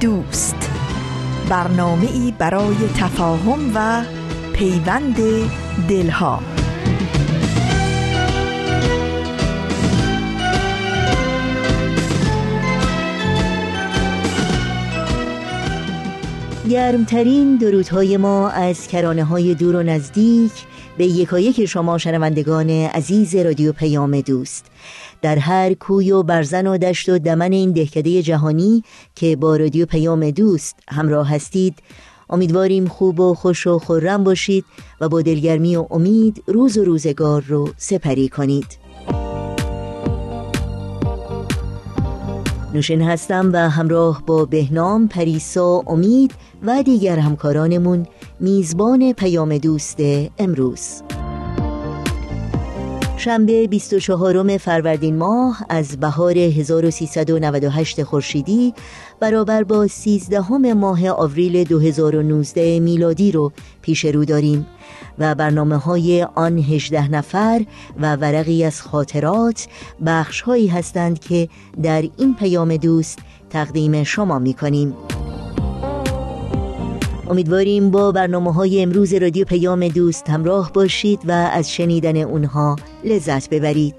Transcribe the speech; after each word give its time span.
دوست. 0.00 0.70
برنامه 1.48 2.10
ای 2.12 2.34
برای 2.38 2.76
تفاهم 2.96 3.72
و 3.74 4.02
پیوند 4.52 5.16
دلها. 5.88 6.42
گرمترین 16.70 17.56
درودهای 17.56 18.16
ما 18.16 18.50
از 18.50 18.88
کرانه 18.88 19.24
های 19.24 19.54
دور 19.54 19.76
و 19.76 19.82
نزدیک 19.82 20.52
به 20.98 21.06
یکایک 21.06 21.66
شما 21.66 21.98
شنوندگان 21.98 22.70
عزیز 22.70 23.34
رادیو 23.34 23.72
پیام 23.72 24.20
دوست. 24.20 24.66
در 25.22 25.38
هر 25.38 25.74
کوی 25.74 26.12
و 26.12 26.22
برزن 26.22 26.66
و 26.66 26.78
دشت 26.78 27.08
و 27.08 27.18
دمن 27.18 27.52
این 27.52 27.72
دهکده 27.72 28.22
جهانی 28.22 28.84
که 29.14 29.36
با 29.36 29.56
رادیو 29.56 29.86
پیام 29.86 30.30
دوست 30.30 30.76
همراه 30.88 31.28
هستید 31.28 31.78
امیدواریم 32.30 32.86
خوب 32.86 33.20
و 33.20 33.34
خوش 33.34 33.66
و 33.66 33.78
خورم 33.78 34.24
باشید 34.24 34.64
و 35.00 35.08
با 35.08 35.22
دلگرمی 35.22 35.76
و 35.76 35.86
امید 35.90 36.42
روز 36.46 36.78
و 36.78 36.84
روزگار 36.84 37.42
رو 37.42 37.68
سپری 37.76 38.28
کنید. 38.28 38.78
نوشین 42.74 43.02
هستم 43.02 43.50
و 43.52 43.70
همراه 43.70 44.22
با 44.26 44.44
بهنام 44.44 45.08
پریسا 45.08 45.82
امید 45.86 46.34
و 46.62 46.82
دیگر 46.82 47.18
همکارانمون 47.18 48.06
میزبان 48.40 49.12
پیام 49.12 49.58
دوست 49.58 49.96
امروز. 50.38 51.02
شنبه 53.18 53.66
24 53.66 54.58
فروردین 54.58 55.16
ماه 55.16 55.66
از 55.68 56.00
بهار 56.00 56.38
1398 56.38 58.02
خورشیدی 58.02 58.74
برابر 59.20 59.64
با 59.64 59.86
13 59.86 60.74
ماه 60.74 61.08
آوریل 61.08 61.64
2019 61.64 62.80
میلادی 62.80 63.32
رو 63.32 63.52
پیش 63.82 64.04
رو 64.04 64.24
داریم 64.24 64.66
و 65.18 65.34
برنامه 65.34 65.76
های 65.76 66.26
آن 66.34 66.58
18 66.58 67.10
نفر 67.10 67.64
و 68.00 68.16
ورقی 68.16 68.64
از 68.64 68.82
خاطرات 68.82 69.66
بخش 70.06 70.48
هستند 70.48 71.18
که 71.18 71.48
در 71.82 72.04
این 72.18 72.34
پیام 72.34 72.76
دوست 72.76 73.18
تقدیم 73.50 74.04
شما 74.04 74.38
می 74.38 74.54
کنیم. 74.54 74.94
امیدواریم 77.30 77.90
با 77.90 78.12
برنامه 78.12 78.52
های 78.52 78.82
امروز 78.82 79.14
رادیو 79.14 79.44
پیام 79.44 79.88
دوست 79.88 80.30
همراه 80.30 80.72
باشید 80.72 81.20
و 81.28 81.32
از 81.32 81.72
شنیدن 81.72 82.16
اونها 82.16 82.76
لذت 83.04 83.50
ببرید. 83.50 83.94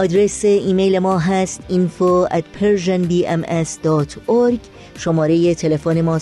آدرس 0.00 0.44
ایمیل 0.44 0.98
ما 0.98 1.18
هست 1.18 1.60
info 1.70 2.28
at 2.30 2.44
persianbms.org 2.60 4.58
شماره 4.98 5.54
تلفن 5.54 6.00
ما 6.00 6.18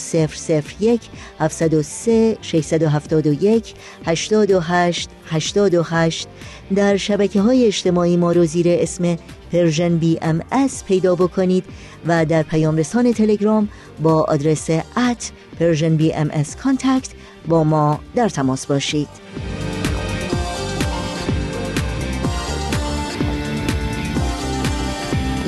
001 0.80 1.00
703 1.40 2.38
671 2.42 3.74
828 4.06 5.10
828 5.26 6.28
در 6.74 6.96
شبکه 6.96 7.40
های 7.40 7.66
اجتماعی 7.66 8.16
ما 8.16 8.32
رو 8.32 8.44
زیر 8.44 8.66
اسم 8.68 9.16
Persian 9.52 9.96
BM 9.96 10.42
پیدا 10.88 11.14
بکنید 11.14 11.64
و 12.06 12.24
در 12.24 12.42
پیام 12.42 12.76
رسان 12.76 13.12
تلگرام 13.12 13.68
با 14.02 14.22
آدرس 14.22 14.70
at 14.70 15.32
Persian 15.60 15.96
BM 15.96 16.30
contact 16.62 17.08
با 17.48 17.64
ما 17.64 18.00
در 18.14 18.28
تماس 18.28 18.66
باشید. 18.66 19.08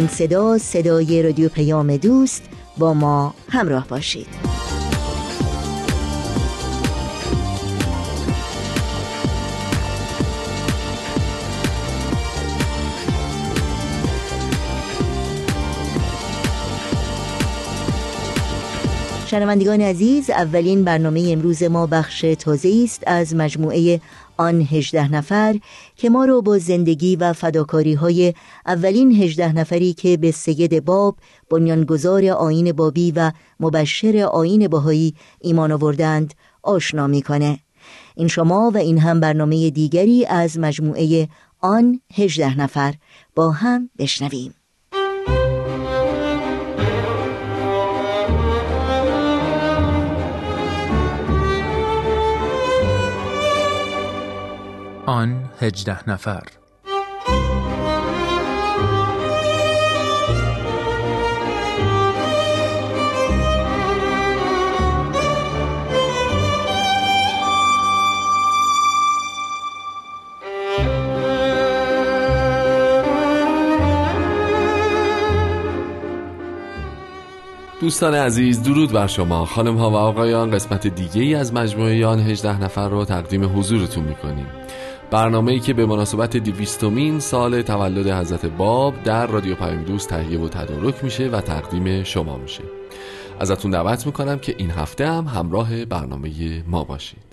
این 0.00 0.08
صدا 0.08 0.58
صدای 0.58 1.22
رادیو 1.22 1.48
پیام 1.48 1.96
دوست 1.96 2.42
با 2.78 2.94
ما 2.94 3.34
همراه 3.48 3.88
باشید. 3.88 4.26
شنوندگان 19.26 19.80
عزیز 19.80 20.30
اولین 20.30 20.84
برنامه 20.84 21.28
امروز 21.32 21.62
ما 21.62 21.86
بخش 21.86 22.20
تازه 22.20 22.80
است 22.84 23.02
از 23.06 23.34
مجموعه 23.34 24.00
آن 24.40 24.60
هجده 24.60 25.12
نفر 25.12 25.58
که 25.96 26.10
ما 26.10 26.24
رو 26.24 26.42
با 26.42 26.58
زندگی 26.58 27.16
و 27.16 27.32
فداکاری 27.32 27.94
های 27.94 28.34
اولین 28.66 29.22
هجده 29.22 29.52
نفری 29.52 29.92
که 29.92 30.16
به 30.16 30.30
سید 30.30 30.84
باب 30.84 31.16
بنیانگذار 31.50 32.26
آین 32.26 32.72
بابی 32.72 33.12
و 33.12 33.32
مبشر 33.60 34.28
آین 34.32 34.68
باهایی 34.68 35.14
ایمان 35.40 35.72
آوردند 35.72 36.34
آشنا 36.62 37.06
می‌کنه. 37.06 37.58
این 38.16 38.28
شما 38.28 38.70
و 38.74 38.76
این 38.76 38.98
هم 38.98 39.20
برنامه 39.20 39.70
دیگری 39.70 40.26
از 40.26 40.58
مجموعه 40.58 41.28
آن 41.60 42.00
هجده 42.14 42.60
نفر. 42.60 42.94
با 43.34 43.50
هم 43.50 43.90
بشنویم. 43.98 44.54
آن 55.10 55.44
هجده 55.60 56.10
نفر. 56.10 56.42
دوستان 77.80 78.14
عزیز 78.14 78.62
درود 78.62 78.92
بر 78.92 79.06
شما. 79.06 79.44
خانم 79.44 79.76
ها 79.76 79.90
و 79.90 79.94
آقایان 79.94 80.50
قسمت 80.50 80.86
دیگه 80.86 81.22
ای 81.22 81.34
از 81.34 81.54
مجموعه 81.54 82.06
آن 82.06 82.20
18 82.20 82.62
نفر 82.62 82.88
رو 82.88 83.04
تقدیم 83.04 83.58
حضورتون 83.58 84.04
می‌کنیم. 84.04 84.46
برنامه‌ای 85.10 85.60
که 85.60 85.74
به 85.74 85.86
مناسبت 85.86 86.36
دیویستومین 86.36 87.20
سال 87.20 87.62
تولد 87.62 88.06
حضرت 88.06 88.46
باب 88.46 89.02
در 89.02 89.26
رادیو 89.26 89.54
پیام 89.54 89.82
دوست 89.82 90.08
تهیه 90.08 90.38
و 90.38 90.48
تدارک 90.48 91.04
میشه 91.04 91.28
و 91.28 91.40
تقدیم 91.40 92.02
شما 92.02 92.36
میشه. 92.36 92.62
ازتون 93.40 93.70
دعوت 93.70 94.06
می‌کنم 94.06 94.38
که 94.38 94.54
این 94.58 94.70
هفته 94.70 95.06
هم 95.06 95.24
همراه 95.24 95.84
برنامه 95.84 96.62
ما 96.66 96.84
باشید. 96.84 97.29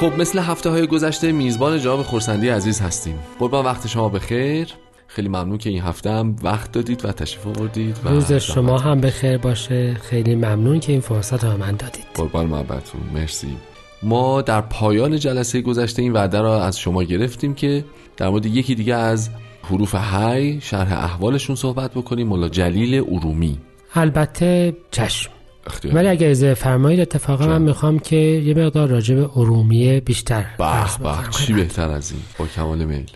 خب 0.00 0.20
مثل 0.20 0.38
هفته 0.38 0.70
های 0.70 0.86
گذشته 0.86 1.32
میزبان 1.32 1.78
جناب 1.78 2.02
خورسندی 2.02 2.48
عزیز 2.48 2.80
هستیم. 2.80 3.18
قربان 3.38 3.64
وقت 3.64 3.86
شما 3.86 4.08
بخیر. 4.08 4.68
خیلی 5.06 5.28
ممنون 5.28 5.58
که 5.58 5.70
این 5.70 5.82
هفته 5.82 6.10
هم 6.10 6.36
وقت 6.42 6.72
دادید 6.72 7.04
و 7.04 7.12
تشریف 7.12 7.46
آوردید 7.46 7.98
و 8.04 8.08
روز 8.08 8.32
شما 8.32 8.78
هم 8.78 9.00
به 9.00 9.10
خیر 9.10 9.38
باشه. 9.38 9.94
خیلی 9.94 10.34
ممنون 10.34 10.80
که 10.80 10.92
این 10.92 11.00
فرصت 11.00 11.44
رو 11.44 11.56
من 11.56 11.76
دادید. 11.76 12.04
قربان 12.14 12.46
محبتتون 12.46 13.00
مرسی. 13.14 13.56
ما 14.02 14.42
در 14.42 14.60
پایان 14.60 15.18
جلسه 15.18 15.60
گذشته 15.60 16.02
این 16.02 16.12
وعده 16.12 16.40
را 16.40 16.64
از 16.64 16.78
شما 16.78 17.02
گرفتیم 17.02 17.54
که 17.54 17.84
در 18.16 18.28
مورد 18.28 18.46
یکی 18.46 18.74
دیگه 18.74 18.94
از 18.94 19.30
حروف 19.62 19.94
هی 19.94 20.60
شرح 20.60 20.92
احوالشون 20.92 21.56
صحبت 21.56 21.90
بکنیم. 21.94 22.26
مولا 22.26 22.48
جلیل 22.48 23.04
ارومی. 23.08 23.58
البته 23.94 24.76
چشم. 24.90 25.35
اختیار. 25.66 25.94
ولی 25.94 26.08
اگر 26.08 26.30
از 26.30 26.44
فرمایید 26.44 27.00
اتفاقا 27.00 27.46
من 27.46 27.62
می‌خوام 27.62 27.98
که 27.98 28.16
یه 28.16 28.54
مقدار 28.54 28.88
راجع 28.88 29.14
به 29.14 29.30
ارومیه 29.36 30.00
بیشتر 30.00 30.46
به 30.58 30.64
بکنم. 30.98 31.30
چی 31.30 31.52
بهتر 31.52 31.90
از 31.90 32.12
این؟ 32.12 32.20
با 32.38 32.46
کمال 32.46 32.84
میل. 32.84 33.10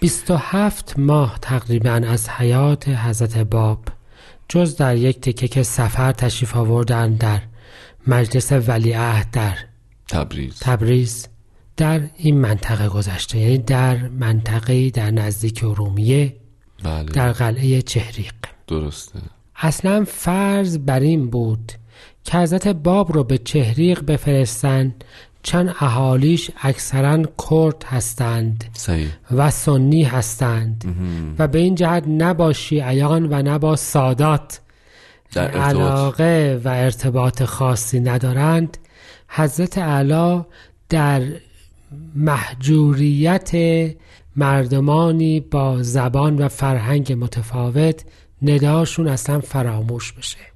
27 0.00 0.98
ماه 0.98 1.38
تقریبا 1.42 1.90
از 1.90 2.28
حیات 2.28 2.88
حضرت 2.88 3.38
باب 3.38 3.84
جز 4.48 4.76
در 4.76 4.96
یک 4.96 5.20
تکه 5.20 5.48
که 5.48 5.62
سفر 5.62 6.12
تشریف 6.12 6.56
آوردن 6.56 7.14
در 7.14 7.40
مجلس 8.06 8.52
ولیعهد 8.52 9.30
در 9.30 9.54
تبریز. 10.08 10.58
تبریز 10.60 11.26
در 11.76 12.00
این 12.16 12.40
منطقه 12.40 12.88
گذشته 12.88 13.38
یعنی 13.38 13.58
در 13.58 14.08
منطقه 14.08 14.90
در 14.90 15.10
نزدیک 15.10 15.64
ارومیه 15.64 16.36
بله. 16.82 17.04
در 17.04 17.32
قلعه 17.32 17.82
چهریق. 17.82 18.34
درسته. 18.66 19.18
اصلا 19.56 20.04
فرض 20.08 20.78
بر 20.78 21.00
این 21.00 21.30
بود 21.30 21.72
که 22.24 22.38
حضرت 22.38 22.68
باب 22.68 23.12
رو 23.12 23.24
به 23.24 23.38
چهریق 23.38 24.04
بفرستن 24.04 24.94
چون 25.42 25.68
اهالیش 25.80 26.50
اکثرا 26.62 27.22
کرد 27.50 27.84
هستند 27.84 28.64
صحیح. 28.72 29.08
و 29.30 29.50
سنی 29.50 30.02
هستند. 30.02 30.84
و 31.38 31.48
به 31.48 31.58
این 31.58 31.74
جهت 31.74 32.04
نبا 32.08 32.52
شیعیان 32.52 33.32
و 33.32 33.42
نبا 33.42 33.76
سادات. 33.76 34.60
علاقه 35.36 36.60
و 36.64 36.68
ارتباط 36.68 37.42
خاصی 37.42 38.00
ندارند. 38.00 38.78
حضرت 39.28 39.78
اعلی 39.78 40.40
در 40.88 41.22
محجوریت 42.14 43.50
مردمانی 44.36 45.40
با 45.40 45.82
زبان 45.82 46.36
و 46.36 46.48
فرهنگ 46.48 47.12
متفاوت 47.12 48.04
نداشون 48.42 49.08
اصلا 49.08 49.40
فراموش 49.40 50.12
بشه. 50.12 50.51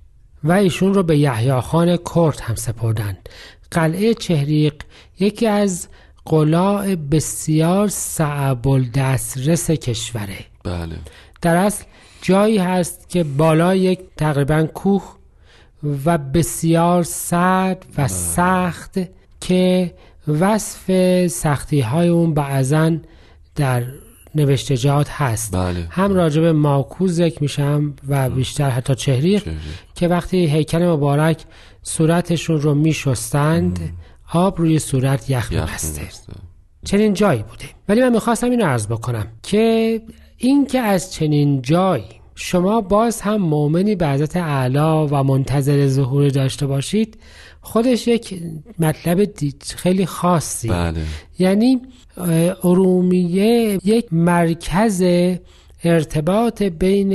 و 0.48 0.52
ایشون 0.52 0.94
رو 0.94 1.02
به 1.02 1.18
یحیی 1.18 1.60
خان 1.60 1.98
کرد 2.14 2.40
هم 2.40 2.54
سپردند. 2.54 3.28
قلعه 3.70 4.14
چهریق 4.14 4.74
یکی 5.20 5.46
از 5.46 5.88
قلاع 6.24 6.94
بسیار 6.94 7.88
صعب 7.88 8.68
الدسترس 8.68 9.70
کشوره. 9.70 10.38
بله. 10.64 10.96
در 11.42 11.56
اصل 11.56 11.84
جایی 12.22 12.58
هست 12.58 13.08
که 13.08 13.24
بالای 13.24 13.78
یک 13.78 14.00
تقریبا 14.16 14.62
کوه 14.62 15.16
و 16.04 16.18
بسیار 16.18 17.02
سرد 17.02 17.86
و 17.98 18.08
سخت 18.08 18.98
که 19.40 19.94
وصف 20.28 20.90
سختی 21.26 21.80
های 21.80 22.08
اون 22.08 22.34
بعضا 22.34 22.96
در 23.56 23.84
نوشتجات 24.36 25.10
هست 25.10 25.56
بله. 25.56 25.86
هم 25.90 26.14
راجب 26.14 26.44
ماکوز 26.44 27.14
ذکر 27.14 27.42
میشم 27.42 27.94
و 28.08 28.30
بیشتر 28.30 28.70
حتی 28.70 28.94
چهریق. 28.94 29.42
که 29.94 30.08
وقتی 30.08 30.46
هیکل 30.46 30.86
مبارک 30.86 31.42
صورتشون 31.82 32.60
رو 32.60 32.74
میشستند 32.74 33.92
آب 34.32 34.58
روی 34.58 34.78
صورت 34.78 35.30
یخ 35.30 35.52
می‌بسته. 35.52 36.02
چنین 36.84 37.14
جایی 37.14 37.42
بوده 37.42 37.64
ولی 37.88 38.00
من 38.00 38.12
می‌خواستم 38.12 38.50
اینو 38.50 38.64
عرض 38.64 38.86
بکنم 38.86 39.26
که 39.42 40.00
این 40.36 40.66
که 40.66 40.78
از 40.78 41.12
چنین 41.12 41.62
جایی 41.62 42.04
شما 42.38 42.80
باز 42.80 43.20
هم 43.20 43.36
مؤمنی 43.36 43.96
به 43.96 44.08
حضرت 44.08 44.36
اعلی 44.36 44.78
و 45.10 45.22
منتظر 45.22 45.86
ظهور 45.86 46.28
داشته 46.28 46.66
باشید. 46.66 47.18
خودش 47.60 48.08
یک 48.08 48.42
مطلب 48.78 49.28
خیلی 49.76 50.06
خاصی. 50.06 50.68
بله. 50.68 51.00
یعنی 51.38 51.80
ارومیه 52.64 53.78
یک 53.84 54.12
مرکز 54.12 55.04
ارتباط 55.84 56.62
بین 56.62 57.12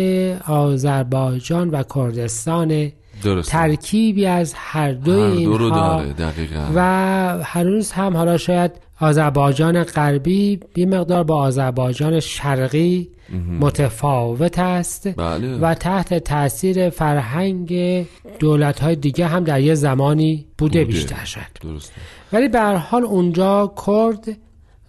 آذربایجان 0.47 1.69
و 1.69 1.83
کردستان. 1.95 2.91
درسته. 3.23 3.51
ترکیبی 3.51 4.25
از 4.25 4.53
هر 4.55 4.91
دو 4.91 5.11
هر 5.11 5.29
دو 5.29 5.57
رو 5.57 5.65
اینها. 5.65 5.97
داره 5.97 6.13
دقیقا. 6.13 6.71
و 6.75 6.81
هنوز 7.43 7.91
هم 7.91 8.17
حالا 8.17 8.37
شاید 8.37 8.71
آذربایجان 8.99 9.83
غربی 9.83 10.59
یه 10.75 10.85
مقدار 10.85 11.23
با 11.23 11.35
آذربایجان 11.35 12.19
شرقی 12.19 13.09
متفاوت 13.59 14.59
است 14.59 15.15
بله. 15.15 15.57
و 15.57 15.73
تحت 15.73 16.13
تاثیر 16.13 16.89
فرهنگ 16.89 17.73
دولت 18.39 18.79
های 18.79 18.95
دیگه 18.95 19.27
هم 19.27 19.43
در 19.43 19.61
یه 19.61 19.75
زمانی 19.75 20.45
بوده, 20.57 20.79
بوده. 20.79 20.93
بیشتر 20.93 21.25
شد 21.25 21.39
درسته. 21.61 21.93
ولی 22.33 22.47
به 22.47 22.61
حال 22.61 23.03
اونجا 23.03 23.73
کرد 23.87 24.37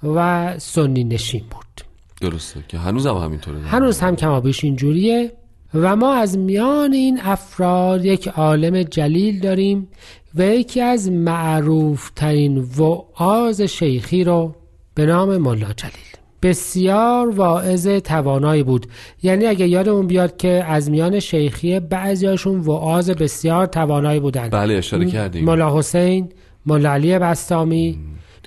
و 0.02 0.54
سنی 0.58 1.04
نشین 1.04 1.42
بود. 1.50 1.86
درسته. 2.30 2.64
که 2.68 2.78
هنوز 2.78 3.06
هم 3.06 3.16
همینطوره. 3.16 3.58
هنوز 3.60 4.00
هم 4.00 4.16
کمابیش 4.16 4.64
اینجوریه 4.64 5.32
و 5.74 5.96
ما 5.96 6.14
از 6.14 6.38
میان 6.38 6.92
این 6.92 7.20
افراد 7.22 8.04
یک 8.04 8.28
عالم 8.28 8.82
جلیل 8.82 9.40
داریم 9.40 9.88
و 10.34 10.42
یکی 10.42 10.80
از 10.80 11.10
معروف 11.10 12.10
ترین 12.16 12.58
وعاز 12.58 13.60
شیخی 13.60 14.24
رو 14.24 14.54
به 14.94 15.06
نام 15.06 15.36
ملا 15.36 15.72
جلیل. 15.72 16.11
بسیار 16.42 17.30
واعظ 17.30 17.88
توانایی 17.88 18.62
بود. 18.62 18.86
یعنی 19.22 19.46
اگه 19.46 19.68
یادمون 19.68 20.06
بیاد 20.06 20.36
که 20.36 20.64
از 20.68 20.90
میان 20.90 21.20
شیخی 21.20 21.80
بعضیاشون 21.80 22.60
وعاز 22.60 23.10
بسیار 23.10 23.66
توانایی 23.66 24.20
بودن. 24.20 24.48
بله 24.48 24.74
اشاره 24.74 25.06
کردیم. 25.06 25.44
ملا 25.44 25.78
حسین 25.78 26.28
ملا 26.66 26.92
علی 26.92 27.18
بستامی 27.18 27.98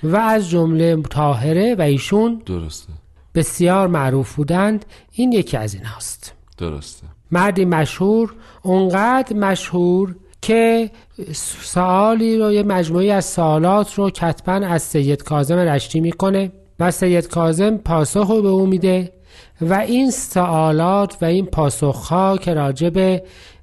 و 0.02 0.16
از 0.16 0.50
جمله 0.50 1.02
طاهره 1.02 1.74
و 1.74 1.82
ایشون 1.82 2.42
درسته. 2.46 2.92
بسیار 3.34 3.88
معروف 3.88 4.34
بودند. 4.34 4.84
این 5.12 5.32
یکی 5.32 5.56
از 5.56 5.74
این 5.74 5.84
هاست. 5.84 6.34
درسته. 6.58 7.06
مردی 7.30 7.64
مشهور 7.64 8.34
اونقدر 8.62 9.36
مشهور 9.36 10.14
که 10.42 10.90
سوالی 11.32 12.38
رو 12.38 12.52
یه 12.52 12.62
مجموعی 12.62 13.10
از 13.10 13.24
سوالات 13.24 13.94
رو 13.94 14.10
کتبا 14.10 14.52
از 14.52 14.82
سید 14.82 15.22
کازم 15.22 15.58
رشتی 15.58 16.00
می‌کنه. 16.00 16.52
و 16.80 16.90
سید 16.90 17.28
کازم 17.28 17.76
پاسخ 17.76 18.30
رو 18.30 18.42
به 18.42 18.48
او 18.48 18.66
میده 18.66 19.12
و 19.60 19.74
این 19.74 20.10
سوالات 20.10 21.16
و 21.22 21.24
این 21.24 21.46
پاسخها 21.46 22.38
که 22.38 22.54
راجع 22.54 22.90
به 22.90 23.22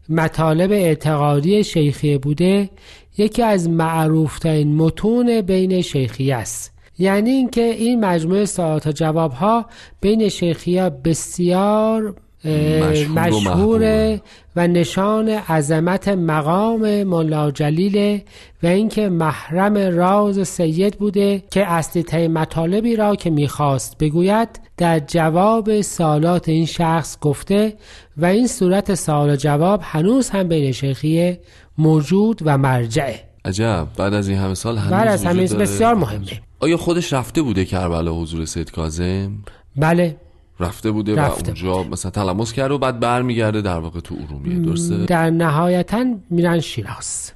مطالب 0.09 0.71
اعتقادی 0.71 1.63
شیخیه 1.63 2.17
بوده 2.17 2.69
یکی 3.17 3.41
از 3.41 3.69
معروفترین 3.69 4.75
متون 4.75 5.41
بین 5.41 5.81
شیخیه 5.81 6.35
است. 6.35 6.73
یعنی 6.99 7.29
اینکه 7.29 7.61
این 7.61 8.05
مجموعه 8.05 8.45
سوالات 8.45 8.87
و 8.87 8.91
جوابها 8.91 9.65
بین 10.01 10.29
شیخیه 10.29 10.89
بسیار 10.89 12.15
اه، 12.45 12.89
مشهور 12.89 13.33
و 13.33 13.39
مشهوره 13.39 14.21
و 14.55 14.67
نشان 14.67 15.29
عظمت 15.29 16.07
مقام 16.07 17.03
ملا 17.03 17.51
جلیله 17.51 18.23
و 18.63 18.67
اینکه 18.67 19.09
محرم 19.09 19.77
راز 19.77 20.47
سید 20.47 20.97
بوده 20.97 21.43
که 21.51 21.71
اصلی 21.71 22.03
ترین 22.03 22.33
مطالبی 22.33 22.95
را 22.95 23.15
که 23.15 23.29
می‌خواست 23.29 23.97
بگوید 23.97 24.49
در 24.77 24.99
جواب 24.99 25.81
سالات 25.81 26.49
این 26.49 26.65
شخص 26.65 27.19
گفته 27.19 27.73
و 28.17 28.25
این 28.25 28.47
صورت 28.47 28.95
سوال 28.95 29.29
و 29.29 29.35
جواب 29.35 29.81
هنوز 29.83 30.29
هم 30.29 30.47
بین 30.47 30.71
شیخیه 30.71 31.39
موجود 31.77 32.41
و 32.45 32.57
مرجعه 32.57 33.19
عجب. 33.45 33.87
بعد 33.97 34.13
از 34.13 34.27
این 34.27 34.37
همه 34.37 34.53
سال 34.53 34.77
هنوز 34.77 34.91
بعد 34.91 35.07
از 35.07 35.23
داره؟ 35.23 35.43
بسیار 35.43 35.95
مهمه. 35.95 36.41
آیا 36.59 36.77
خودش 36.77 37.13
رفته 37.13 37.41
بوده 37.41 37.65
کربلا 37.65 38.13
حضور 38.13 38.45
سید 38.45 38.71
کاظم؟ 38.71 39.31
بله. 39.75 40.15
رفته 40.59 40.91
بوده 40.91 41.15
رفته 41.15 41.43
و 41.43 41.45
اونجا 41.45 41.89
مثلا 41.89 42.11
تلمس 42.11 42.53
کرده 42.53 42.73
و 42.73 42.77
بعد 42.77 42.99
برمیگرده 42.99 43.61
در 43.61 43.79
واقع 43.79 43.99
تو 43.99 44.15
ارومیه. 44.27 44.59
درسته؟ 44.59 45.05
در 45.05 45.29
نهایتا 45.29 46.05
میرن 46.29 46.59
شیراز. 46.59 47.31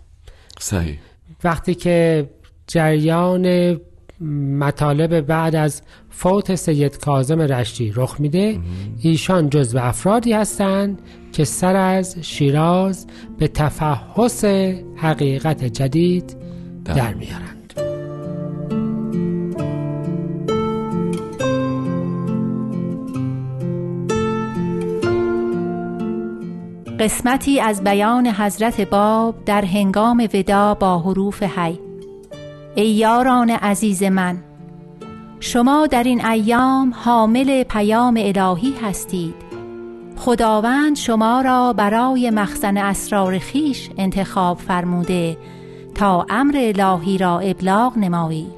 صحیح. 0.59 0.97
وقتی 1.43 1.75
که 1.75 2.29
جریان 2.67 3.77
مطالب 4.59 5.21
بعد 5.21 5.55
از 5.55 5.81
فوت 6.09 6.55
سید 6.55 6.97
کاظم 6.97 7.41
رشتی 7.41 7.91
رخ 7.95 8.19
میده 8.19 8.59
ایشان 9.00 9.50
جزو 9.50 9.77
افرادی 9.77 10.33
هستند 10.33 11.01
که 11.33 11.43
سر 11.43 11.75
از 11.75 12.17
شیراز 12.21 13.07
به 13.39 13.47
تفحص 13.47 14.45
حقیقت 14.95 15.63
جدید 15.63 16.38
در 16.86 17.13
میارند 17.13 17.57
قسمتی 27.00 27.60
از 27.60 27.84
بیان 27.84 28.27
حضرت 28.27 28.82
باب 28.82 29.46
در 29.46 29.66
هنگام 29.66 30.27
ودا 30.34 30.74
با 30.74 31.00
حروف 31.00 31.44
حی. 31.44 31.80
ای 32.75 32.89
یاران 32.89 33.50
عزیز 33.50 34.04
من 34.04 34.38
شما 35.39 35.88
در 35.88 36.04
این 36.04 36.25
ایام 36.25 36.94
حامل 36.96 37.63
پیام 37.63 38.18
الهی 38.18 38.74
هستید. 38.84 39.36
خداوند 40.18 40.96
شما 40.96 41.42
را 41.42 41.74
برای 41.74 42.30
مخزن 42.30 42.77
اسرار 42.77 43.39
خیش 43.39 43.89
انتخاب 43.98 44.58
فرموده 44.58 45.38
تا 45.96 46.25
امر 46.30 46.54
الهی 46.58 47.18
را 47.18 47.39
ابلاغ 47.39 47.98
نمایید. 47.98 48.58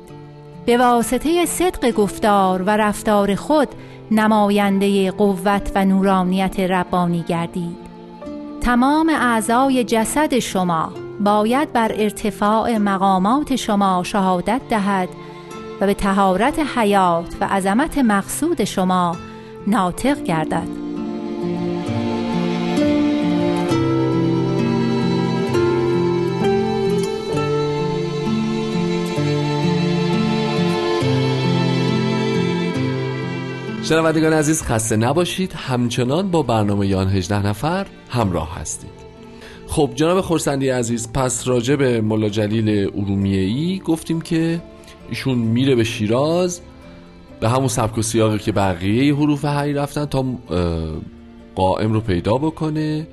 به 0.65 0.77
واسطه 0.77 1.45
صدق 1.45 1.91
گفتار 1.91 2.61
و 2.61 2.69
رفتار 2.69 3.35
خود 3.35 3.67
نماینده 4.11 5.11
قوت 5.11 5.71
و 5.75 5.85
نورانیت 5.85 6.59
ربانی 6.59 7.23
گردید. 7.27 7.88
تمام 8.61 9.09
اعضای 9.09 9.83
جسد 9.83 10.39
شما 10.39 10.93
باید 11.19 11.73
بر 11.73 11.91
ارتفاع 11.95 12.77
مقامات 12.77 13.55
شما 13.55 14.03
شهادت 14.03 14.61
دهد 14.69 15.09
و 15.81 15.85
به 15.85 15.93
تهارت 15.93 16.59
حیات 16.77 17.35
و 17.41 17.45
عظمت 17.45 17.97
مقصود 17.97 18.63
شما 18.63 19.15
ناطق 19.67 20.23
گردد. 20.23 20.67
شنوندگان 33.89 34.33
عزیز 34.33 34.63
خسته 34.63 34.95
نباشید 34.95 35.53
همچنان 35.53 36.31
با 36.31 36.43
برنامه 36.43 36.87
یان 36.87 37.07
18 37.07 37.47
نفر 37.47 37.87
همراه 38.09 38.59
هستید 38.59 38.89
خب 39.67 39.91
جناب 39.95 40.21
خورسندی 40.21 40.69
عزیز 40.69 41.11
پس 41.13 41.47
راجع 41.47 41.75
به 41.75 42.01
ملا 42.01 42.29
جلیل 42.29 42.89
ارومیه 42.95 43.41
ای 43.41 43.81
گفتیم 43.85 44.21
که 44.21 44.61
ایشون 45.09 45.37
میره 45.37 45.75
به 45.75 45.83
شیراز 45.83 46.61
به 47.39 47.49
همون 47.49 47.67
سبک 47.67 47.97
و 47.97 48.01
سیاقی 48.01 48.37
که 48.37 48.51
بقیه 48.51 49.15
حروف 49.15 49.45
هی 49.45 49.73
رفتن 49.73 50.05
تا 50.05 50.25
قائم 51.55 51.93
رو 51.93 52.01
پیدا 52.01 52.37
بکنه 52.37 53.07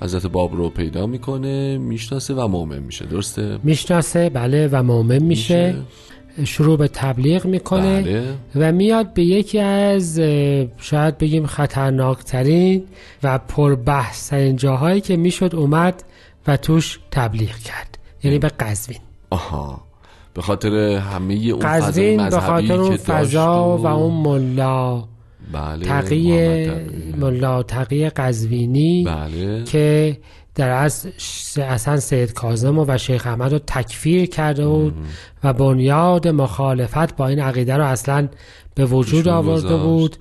حضرت 0.00 0.26
باب 0.26 0.56
رو 0.56 0.68
پیدا 0.68 1.06
می‌کنه 1.06 1.78
می‌شناسه 1.78 2.34
و 2.34 2.48
مؤمن 2.48 2.78
میشه 2.78 3.06
درسته؟ 3.06 3.58
می‌شناسه 3.62 4.30
بله 4.30 4.68
و 4.72 4.82
مؤمن 4.82 5.22
میشه, 5.22 5.66
میشه. 5.66 5.82
شروع 6.44 6.78
به 6.78 6.88
تبلیغ 6.88 7.46
می‌کنه 7.46 8.02
بله. 8.02 8.34
و 8.54 8.72
میاد 8.72 9.14
به 9.14 9.24
یکی 9.24 9.58
از 9.58 10.20
شاید 10.78 11.18
بگیم 11.18 11.46
خطرناکترین 11.46 12.84
و 13.22 13.38
پربحثترین 13.38 14.56
جاهایی 14.56 15.00
که 15.00 15.16
می‌شد 15.16 15.54
اومد 15.54 16.04
و 16.46 16.56
توش 16.56 16.98
تبلیغ 17.10 17.56
کرد. 17.56 17.98
یعنی 18.24 18.38
به 18.38 18.48
قزوین. 18.48 18.98
آها. 19.30 19.80
به 20.34 20.42
خاطر 20.42 20.74
همه 20.96 21.34
اون 21.34 21.58
قزوین 21.58 22.28
به 22.30 22.40
خاطر 22.40 22.72
اون 22.80 22.96
فضا 22.96 23.78
و... 23.78 23.86
اون 23.86 24.14
ملا. 24.14 25.04
بله 25.52 25.84
تقی. 25.84 26.70
ملا 27.16 27.62
تقی 27.62 28.08
قزوینی 28.08 29.04
بله. 29.04 29.64
که 29.64 30.18
در 30.56 30.70
از 30.70 31.06
اصلا 31.56 32.00
سید 32.00 32.32
کازم 32.32 32.78
و 32.78 32.98
شیخ 32.98 33.26
احمد 33.26 33.52
رو 33.52 33.58
تکفیر 33.58 34.26
کرده 34.26 34.66
بود 34.66 34.94
و 35.44 35.52
بنیاد 35.52 36.28
مخالفت 36.28 37.16
با 37.16 37.28
این 37.28 37.38
عقیده 37.38 37.76
رو 37.76 37.84
اصلا 37.84 38.28
به 38.74 38.86
وجود 38.86 39.28
آورده 39.28 39.76
بود 39.76 40.16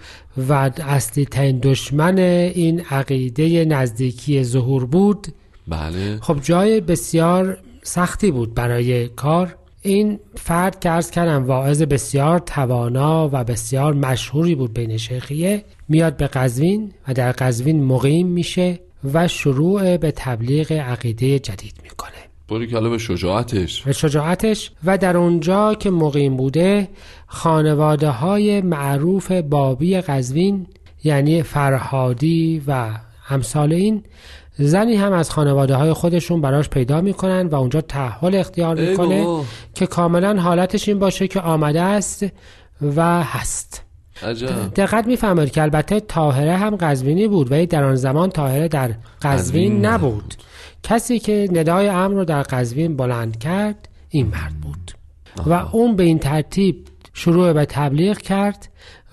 و 0.49 0.71
اصلی 0.87 1.25
ترین 1.25 1.59
دشمن 1.59 2.17
این 2.17 2.81
عقیده 2.91 3.65
نزدیکی 3.65 4.43
ظهور 4.43 4.85
بود. 4.85 5.27
بله. 5.67 6.17
خب 6.21 6.39
جای 6.41 6.81
بسیار 6.81 7.57
سختی 7.83 8.31
بود 8.31 8.53
برای 8.53 9.07
کار. 9.07 9.55
این 9.81 10.19
فرد 10.35 10.79
که 10.79 10.89
ارز 10.89 11.09
کردم 11.09 11.45
واعظ 11.45 11.81
بسیار 11.81 12.39
توانا 12.39 13.29
و 13.33 13.43
بسیار 13.43 13.93
مشهوری 13.93 14.55
بود 14.55 14.73
بین 14.73 14.97
شیخیه 14.97 15.63
میاد 15.89 16.17
به 16.17 16.27
قزوین 16.27 16.91
و 17.07 17.13
در 17.13 17.31
قزوین 17.31 17.83
مقیم 17.83 18.27
میشه. 18.27 18.79
و 19.13 19.27
شروع 19.27 19.97
به 19.97 20.11
تبلیغ 20.11 20.71
عقیده 20.71 21.39
جدید 21.39 21.73
می‌کنه. 21.83 22.11
باری 22.47 22.67
که 22.67 22.79
به 22.79 22.97
شجاعتش. 22.97 23.81
به 23.81 23.93
شجاعتش 23.93 24.71
و 24.83 24.97
در 24.97 25.17
اونجا 25.17 25.73
که 25.73 25.89
مقیم 25.89 26.37
بوده 26.37 26.89
خانواده 27.27 28.09
های 28.09 28.61
معروف 28.61 29.31
بابی 29.31 30.01
قزوین 30.01 30.67
یعنی 31.03 31.43
فرهادی 31.43 32.63
و 32.67 32.89
همسال 33.23 33.73
این 33.73 34.03
زنی 34.57 34.95
هم 34.95 35.13
از 35.13 35.31
خانواده 35.31 35.75
های 35.75 35.93
خودشون 35.93 36.41
براش 36.41 36.69
پیدا 36.69 37.01
می‌کنن 37.01 37.47
و 37.47 37.55
اونجا 37.55 37.81
تحول 37.81 38.35
اختیار 38.35 38.75
می‌کنه 38.75 39.45
که 39.73 39.87
کاملا 39.87 40.41
حالتش 40.41 40.89
این 40.89 40.99
باشه 40.99 41.27
که 41.27 41.41
آمده 41.41 41.81
است 41.81 42.25
و 42.95 43.23
هست. 43.23 43.84
عجب. 44.23 44.73
دقت 44.73 45.07
می‌فهمید 45.07 45.51
که 45.51 45.61
البته 45.61 45.99
تاهره 45.99 46.57
هم 46.57 46.75
قزوینی 46.75 47.27
بود 47.27 47.51
ولی 47.51 47.65
در 47.65 47.83
آن 47.83 47.95
زمان 47.95 48.29
تاهره 48.29 48.67
در 48.67 48.91
قزوین 49.21 49.85
نبود. 49.85 50.33
کسی 50.83 51.19
که 51.19 51.49
ندای 51.51 51.87
امر 51.87 52.13
رو 52.13 52.25
در 52.25 52.43
قزوین 52.43 52.97
بلند 52.97 53.39
کرد 53.39 53.89
این 54.09 54.27
مرد 54.27 54.53
بود. 54.61 54.91
و 55.45 55.53
اون 55.53 55.95
به 55.95 56.03
این 56.03 56.19
ترتیب 56.19 56.87
شروع 57.13 57.53
به 57.53 57.65
تبلیغ 57.65 58.17
کرد 58.17 58.69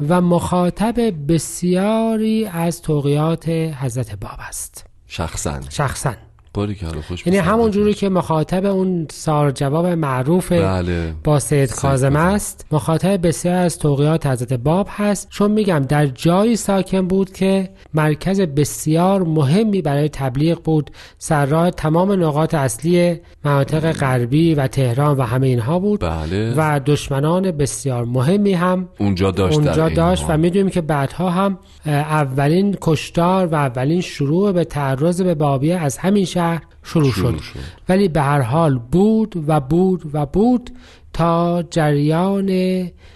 و 0.09 0.21
مخاطب 0.21 1.14
بسیاری 1.28 2.47
از 2.47 2.82
توقیات 2.82 3.49
حضرت 3.49 4.14
باب 4.21 4.38
است. 4.38 4.87
شخصا. 5.06 5.61
شخصا. 5.68 6.14
باری 6.54 6.75
که 6.75 6.87
خوش 6.87 7.26
یعنی 7.26 7.38
همون 7.38 7.71
جوری 7.71 7.94
که 7.94 8.09
مخاطب 8.09 8.66
اون 8.66 9.06
سار 9.11 9.50
جواب 9.50 9.87
معروف 9.87 10.52
بله. 10.52 11.14
با 11.25 11.38
سید 11.38 11.75
کازم 11.75 12.16
است. 12.16 12.66
مخاطب 12.73 13.26
بسیار 13.26 13.54
از 13.54 13.78
توقیات 13.78 14.26
حضرت 14.26 14.52
باب 14.52 14.88
هست. 14.90 15.28
چون 15.30 15.50
میگم 15.50 15.78
در 15.88 16.06
جایی 16.06 16.56
ساکن 16.56 17.09
بود 17.09 17.32
که 17.32 17.71
مرکز 17.94 18.40
بسیار 18.40 19.23
مهمی 19.23 19.82
برای 19.82 20.09
تبلیغ 20.09 20.62
بود. 20.62 20.90
سرراه 21.18 21.71
تمام 21.71 22.12
نقاط 22.12 22.54
اصلی 22.54 23.21
مناطق 23.44 23.92
غربی 23.92 24.54
و 24.54 24.66
تهران 24.66 25.16
و 25.16 25.23
همه 25.23 25.47
اینها 25.47 25.78
بود. 25.78 26.00
بله. 26.00 26.54
و 26.56 26.80
دشمنان 26.87 27.50
بسیار 27.50 28.04
مهمی 28.04 28.52
هم 28.52 28.88
اونجا 28.99 29.30
داشت, 29.30 29.59
اونجا 29.59 29.88
داشت 29.88 30.25
و 30.28 30.37
می‌دونیم 30.37 30.71
که 30.71 30.80
بعدها 30.80 31.30
هم 31.30 31.59
اولین 31.87 32.76
کشتار 32.80 33.47
و 33.47 33.54
اولین 33.54 34.00
شروع 34.00 34.52
به 34.52 34.64
تعرض 34.64 35.23
به 35.23 35.35
بابیه 35.35 35.76
از 35.76 35.99
همین 35.99 36.25
شهر 36.25 36.41
شروع, 36.82 37.12
شد. 37.12 37.40
ولی 37.88 38.08
به 38.08 38.22
هر 38.22 38.40
حال 38.40 38.78
بود 38.78 39.44
و 39.46 39.61
بود 39.61 40.11
و 40.12 40.26
بود 40.26 40.70
تا 41.12 41.62
جریان 41.62 42.50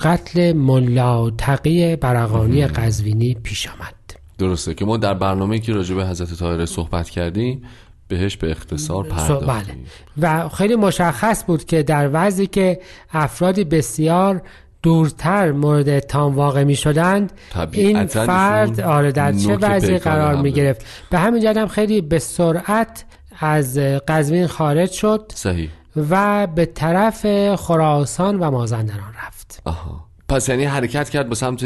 قتل 0.01 0.53
ملا 0.53 1.31
تقی 1.31 1.97
برقانی 1.97 2.67
قزوینی 2.67 3.35
پیش 3.35 3.69
آمد. 3.69 3.95
درسته 4.39 4.75
که 4.75 4.85
ما 4.85 4.97
در 4.97 5.15
برنامه 5.15 5.59
که 5.59 5.73
راجع 5.73 5.95
به 5.95 6.07
حضرت 6.07 6.35
طاهره 6.35 6.67
صحبت 6.67 7.11
کردیم 7.11 7.63
بهش 8.09 8.37
به 8.37 8.51
اختصار 8.51 9.05
پرداختیم. 9.05 9.49
بله. 9.49 10.45
و 10.45 10.49
خیلی 10.49 10.77
مشخص 10.77 11.45
بود 11.45 11.65
که 11.65 11.83
در 11.83 12.11
وضعی 12.13 12.47
که 12.47 12.81
افرادی 13.13 13.65
بسیار 13.65 14.43
دورتر 14.83 15.53
مورد 15.53 15.89
اتهام 15.89 16.35
واقع 16.35 16.65
می 16.65 16.77
شدند 16.77 17.33
این 17.73 18.07
فرد 18.07 18.81
آره 18.81 19.13
در 19.13 19.33
چه 19.33 19.57
وضعی 19.57 19.99
قرار 19.99 20.37
می 20.37 20.53
گرفت 20.53 20.87
به 21.11 21.19
همین 21.19 21.43
جد 21.43 21.67
خیلی 21.67 22.01
به 22.01 22.19
سرعت 22.19 23.05
از 23.41 23.79
قزوین 23.79 24.47
خارج 24.47 24.91
شد 24.91 25.33
صحیح. 25.35 25.71
و 26.11 26.47
به 26.47 26.67
طرف 26.67 27.55
خراسان 27.55 28.39
و 28.39 28.51
مازندران 28.51 29.15
رفت. 29.27 29.63
آها. 29.65 30.07
پس 30.29 30.49
یعنی 30.49 30.65
حرکت 30.65 31.09
کرد 31.11 31.29
به 31.29 31.35
سمت 31.35 31.65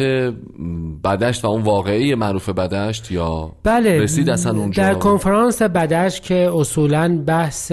بدشت 1.04 1.44
و 1.44 1.48
اون 1.48 1.62
واقعی 1.62 2.14
معروف 2.14 2.48
بدشت 2.48 3.10
یا 3.10 3.52
بله 3.62 4.00
رسید 4.00 4.30
اصلا 4.30 4.58
اونجا؟ 4.58 4.82
در 4.82 4.94
کنفرانس 4.94 5.62
بدشت 5.62 6.22
که 6.22 6.50
اصولا 6.54 7.22
بحث 7.26 7.72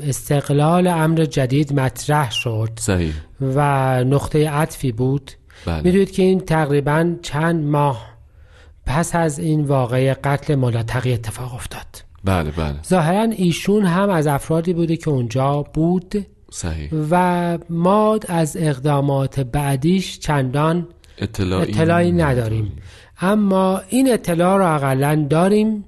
استقلال 0.00 0.86
امر 0.86 1.24
جدید 1.24 1.80
مطرح 1.80 2.30
شد 2.30 2.70
صحیح. 2.76 3.12
و 3.40 3.60
نقطه 4.04 4.50
عطفی 4.50 4.92
بود. 4.92 5.30
بله. 5.66 5.82
می‌دونید 5.82 6.10
که 6.10 6.22
این 6.22 6.40
تقریبا 6.40 7.14
چند 7.22 7.64
ماه 7.64 8.06
پس 8.86 9.14
از 9.14 9.38
این 9.38 9.64
واقعه 9.64 10.14
قتل 10.14 10.54
ملاتقی 10.54 11.12
اتفاق 11.12 11.54
افتاد. 11.54 12.07
بله 12.24 12.50
بله. 12.50 12.82
ظاهرا 12.88 13.22
ایشون 13.22 13.84
هم 13.84 14.10
از 14.10 14.26
افرادی 14.26 14.72
بوده 14.72 14.96
که 14.96 15.10
اونجا 15.10 15.64
بود 15.74 16.26
صحیح. 16.50 16.90
و 17.10 17.58
ما 17.70 18.18
از 18.28 18.56
اقدامات 18.60 19.40
بعدیش 19.40 20.18
چندان 20.18 20.88
اطلاعی, 21.18 21.72
اطلاعی 21.72 22.12
نداریم. 22.12 22.72
اما 23.20 23.80
این 23.88 24.12
اطلاع 24.12 24.58
رو 24.58 24.74
اقلا 24.74 25.26
داریم 25.30 25.84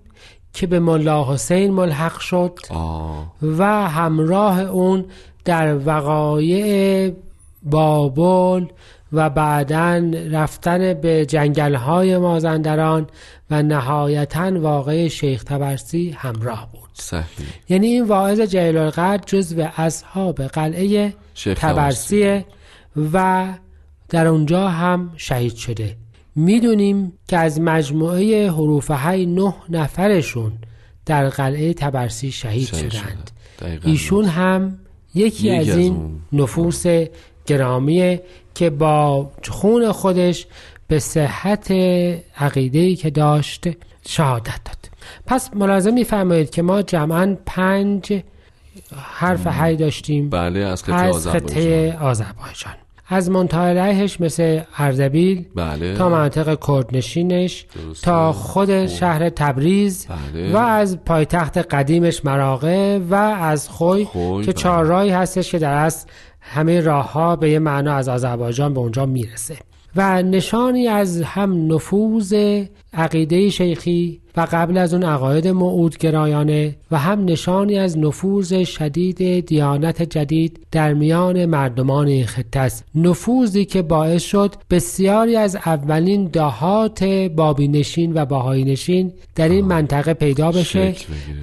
که 0.52 0.66
به 0.66 0.80
ملا 0.80 1.34
حسین 1.34 1.70
ملحق 1.70 2.18
شد 2.18 2.58
آه. 2.70 3.32
و 3.42 3.88
همراه 3.88 4.60
اون 4.60 5.04
در 5.44 5.78
وقایع 5.86 7.12
بابل 7.62 8.66
و 9.12 9.30
بعدا 9.30 10.10
رفتن 10.30 10.94
به 10.94 11.26
جنگل 11.26 11.74
های 11.74 12.18
مازندران 12.18 13.06
و 13.50 13.62
نهایتا 13.62 14.60
واقع 14.60 15.08
شیخ 15.08 15.44
تبرسی 15.44 16.10
همراه 16.10 16.68
بود. 16.72 16.90
صحیح. 16.92 17.24
یعنی 17.68 17.86
این 17.86 18.04
واعظ 18.04 18.40
جلیل 18.40 18.76
القدر 18.76 19.22
جزو 19.26 19.66
اصحاب 19.76 20.42
قلعه 20.42 21.14
تبرسیه 21.44 22.44
و 23.12 23.46
در 24.08 24.26
اونجا 24.26 24.68
هم 24.68 25.12
شهید 25.16 25.54
شده. 25.54 25.96
می‌دونیم 26.36 27.12
که 27.28 27.38
از 27.38 27.60
مجموعه 27.60 28.50
حروف 28.50 28.90
هی 28.90 29.26
نه 29.26 29.54
نفرشون 29.68 30.52
در 31.06 31.28
قلعه 31.28 31.74
تبرسی 31.74 32.32
شهید, 32.32 32.68
شهید 32.68 32.90
شدند. 32.90 33.30
ایشون. 33.84 34.24
هم 34.24 34.78
یکی 35.14 35.50
از 35.50 35.76
این 35.76 36.20
نفوس 36.32 36.84
گرامیه 37.46 38.22
که 38.54 38.70
با 38.70 39.30
خون 39.48 39.92
خودش 39.92 40.46
به 40.88 40.98
صحت 40.98 41.70
عقیده‌ای 42.36 42.96
که 42.96 43.10
داشت 43.10 43.68
شهادت 44.08 44.60
داد. 44.64 44.90
پس 45.26 45.50
ملاحظه 45.54 45.90
میفرمایید 45.90 46.50
که 46.50 46.62
ما 46.62 46.82
جمعا 46.82 47.36
پنج 47.46 48.22
حرف 48.96 49.46
حی 49.46 49.76
داشتیم. 49.76 50.30
بله 50.30 50.60
از 50.60 50.82
خطه 50.82 51.98
آذربایجان. 52.00 52.74
از 53.12 53.30
منطقه 53.30 53.70
مثل 54.20 54.60
اردبیل 54.78 55.46
بله 55.54 55.94
تا 55.94 56.08
مناطق 56.08 56.58
کردنشینش. 56.66 57.66
تا 58.02 58.32
خود 58.32 58.86
شهر 58.86 59.28
تبریز 59.28 60.06
بله. 60.06 60.52
و 60.52 60.56
از 60.56 61.04
پایتخت 61.04 61.58
قدیمش 61.58 62.24
مراغه 62.24 62.98
و 63.10 63.14
از 63.14 63.68
خوی, 63.68 64.04
خوی، 64.04 64.44
که 64.44 64.52
بله. 64.52 64.62
چهار 64.62 64.84
راهی 64.84 65.10
هستش 65.10 65.50
که 65.50 65.58
در 65.58 65.74
اصل 65.74 66.08
همه 66.40 66.80
راه 66.80 67.12
ها 67.12 67.36
به 67.36 67.50
یه 67.50 67.58
معنا 67.58 67.94
از 67.94 68.08
آذربایجان 68.08 68.74
به 68.74 68.80
اونجا 68.80 69.06
می‌رسه 69.06 69.56
و 69.96 70.22
نشانی 70.22 70.88
از 70.88 71.22
هم 71.22 71.74
نفوذ 71.74 72.62
عقیده 72.92 73.50
شیخی 73.50 74.20
و 74.36 74.46
قبل 74.52 74.78
از 74.78 74.94
اون 74.94 75.02
عقاید 75.02 75.48
موعود 75.48 75.98
گرایانه 75.98 76.76
و 76.90 76.98
هم 76.98 77.24
نشانی 77.24 77.78
از 77.78 77.98
نفوذ 77.98 78.64
شدید 78.64 79.46
دیانت 79.46 80.02
جدید 80.02 80.66
در 80.72 80.94
میان 80.94 81.46
مردمان 81.46 82.06
این 82.06 82.26
خطه 82.26 82.60
است 82.60 82.84
نفوذی 82.94 83.64
که 83.64 83.82
باعث 83.82 84.22
شد 84.22 84.54
بسیاری 84.70 85.36
از 85.36 85.56
اولین 85.56 86.24
دهات 86.24 87.04
بابی 87.36 87.68
نشین 87.68 88.12
و 88.14 88.24
باهایی 88.24 88.64
نشین 88.64 89.12
در 89.34 89.48
این 89.48 89.64
منطقه 89.64 90.14
پیدا 90.14 90.50
بشه. 90.50 90.94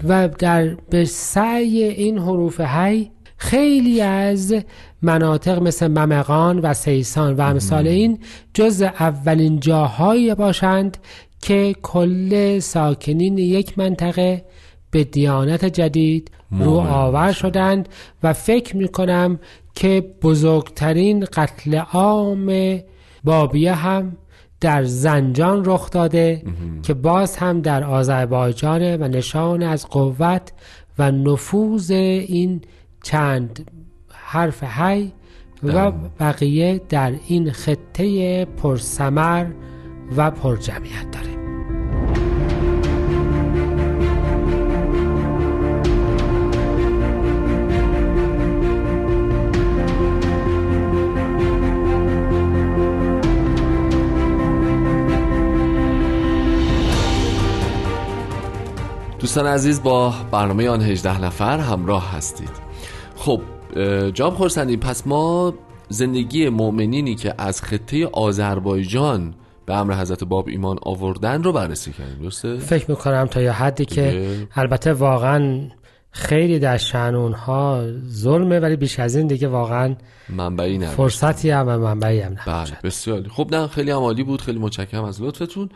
و 0.07 0.27
در 0.27 0.75
به 0.89 1.05
سعی 1.05 1.83
این 1.83 2.17
حروف 2.17 2.61
هی 2.61 3.09
خیلی 3.37 4.01
از 4.01 4.55
مناطق 5.01 5.61
مثل 5.61 5.87
ممقان 5.87 6.59
و 6.59 6.73
سیسان 6.73 7.35
و 7.35 7.41
امثال 7.41 7.87
این 7.87 8.19
جز 8.53 8.81
اولین 8.81 9.59
جاهایی 9.59 10.35
باشند 10.35 10.97
که 11.41 11.75
کل 11.81 12.59
ساکنین 12.59 13.37
یک 13.37 13.79
منطقه 13.79 14.45
به 14.91 15.03
دیانت 15.03 15.65
جدید 15.65 16.31
رو 16.51 16.71
آور 16.71 17.31
شدند 17.31 17.89
و 18.23 18.33
فکر 18.33 18.77
می 18.77 18.87
کنم 18.87 19.39
که 19.75 20.13
بزرگترین 20.21 21.25
قتل 21.33 21.75
عام 21.75 22.79
بابیه 23.23 23.73
هم 23.73 24.17
در 24.61 24.83
زنجان 24.83 25.65
رخ 25.65 25.89
داده 25.89 26.43
که 26.83 26.93
باز 26.93 27.37
هم 27.37 27.61
در 27.61 27.83
آذربایجان 27.83 29.01
و 29.01 29.07
نشان 29.07 29.63
از 29.63 29.87
قوت 29.87 30.51
و 30.99 31.11
نفوذ 31.11 31.91
این 31.91 32.61
چند 33.07 33.71
حرف 34.13 34.63
هی 34.63 35.13
و 35.63 35.91
بقیه 35.91 36.81
در 36.89 37.13
این 37.27 37.51
خطه 37.51 38.45
پرسمر 38.45 39.45
و 40.17 40.31
پرجمعیت 40.31 41.11
داره. 41.11 41.37
دوستان 59.19 59.45
عزیز 59.45 59.83
با 59.83 60.13
برنامه 60.31 60.69
آن 60.69 60.81
18 60.81 61.21
نفر 61.21 61.59
همراه 61.59 62.15
هستید. 62.15 62.66
خب 63.27 63.41
جام 64.13 64.33
خورسندی 64.33 64.77
پس 64.77 65.07
ما 65.07 65.53
زندگی 65.89 66.49
مؤمنینی 66.49 67.15
که 67.15 67.33
از 67.37 67.61
خطه 67.61 68.07
آذربایجان 68.07 69.33
به 69.65 69.75
امر 69.75 69.93
حضرت 69.93 70.23
باب 70.23 70.47
ایمان 70.47 70.77
آوردن 70.81 71.43
رو 71.43 71.51
بررسی 71.53 71.91
کردیم 71.93 72.21
درسته؟ 72.21 72.57
فکر 72.57 72.91
می‌کنم 72.91 73.25
تا 73.25 73.41
یا 73.41 73.53
حدی 73.53 73.85
که 73.85 74.01
دیگه. 74.01 74.47
البته 74.55 74.93
واقعا 74.93 75.61
خیلی 76.11 76.59
در 76.59 76.77
شأن 76.77 77.15
اونها 77.15 77.83
ظلمه 78.09 78.59
ولی 78.59 78.75
بیش 78.75 78.99
از 78.99 79.15
این 79.15 79.27
دیگه 79.27 79.47
واقعا 79.47 79.95
منبعی 80.29 80.77
نه 80.77 80.87
فرصتی 80.87 81.49
هم 81.49 81.67
و 81.67 81.77
منبعی 81.77 82.19
هم 82.19 82.35
بله 82.47 82.77
بسیار. 82.83 83.27
خب 83.29 83.55
نه 83.55 83.67
خیلی 83.67 83.91
هم 83.91 83.97
عالی 83.97 84.23
بود 84.23 84.41
خیلی 84.41 84.59
متشکرم 84.59 85.03
از 85.03 85.21
لطفتون 85.21 85.69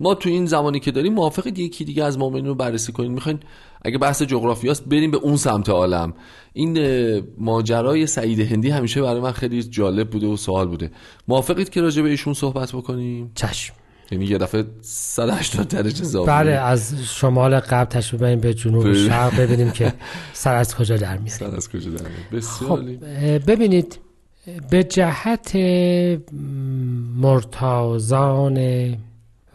ما 0.00 0.14
تو 0.14 0.28
این 0.28 0.46
زمانی 0.46 0.80
که 0.80 0.90
داریم 0.90 1.14
موافقید 1.14 1.58
یکی 1.58 1.84
دیگه 1.84 2.04
از 2.04 2.18
مؤمنین 2.18 2.46
رو 2.46 2.54
بررسی 2.54 2.92
کنیم 2.92 3.12
می‌خواین 3.12 3.40
اگه 3.82 3.98
بحث 3.98 4.22
جغرافیاست 4.22 4.84
بریم 4.84 5.10
به 5.10 5.16
اون 5.16 5.36
سمت 5.36 5.68
عالم. 5.68 6.14
این 6.52 6.78
ماجرای 7.38 8.06
سعید 8.06 8.40
هندی 8.40 8.70
همیشه 8.70 9.02
برای 9.02 9.20
من 9.20 9.32
خیلی 9.32 9.62
جالب 9.62 10.10
بوده 10.10 10.26
و 10.26 10.36
سوال 10.36 10.68
بوده. 10.68 10.90
موافقید 11.28 11.68
که 11.68 11.80
راجع 11.80 12.02
به 12.02 12.08
ایشون 12.08 12.34
صحبت 12.34 12.72
بکنیم؟ 12.72 13.30
چشم. 13.34 13.74
یعنی 14.10 14.24
یه 14.24 14.38
دفعه 14.38 14.64
180 14.80 15.68
درجه 15.68 16.04
زاویه 16.04 16.28
بله 16.28 16.50
از 16.50 16.94
شمال 17.04 17.60
غرب 17.60 17.88
تشریف 17.88 18.20
ببریم 18.20 18.40
به 18.40 18.54
جنوب 18.54 18.84
بله. 18.84 19.08
شرق 19.08 19.40
ببینیم 19.40 19.70
که 19.70 19.94
سر 20.32 20.54
از 20.54 20.74
کجا 20.74 20.96
در 20.96 21.18
میاد 21.18 21.28
سر 21.28 21.56
از 21.56 21.70
کجا 21.70 21.90
در؟ 21.90 22.06
بسیار 22.32 22.78
خب 22.78 23.50
ببینید 23.50 23.98
به 24.70 24.84
جهت 24.84 25.56
مرتازان 27.16 28.58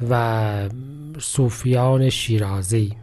و 0.09 0.69
صوفیان 1.19 2.09
شیرازی 2.09 2.95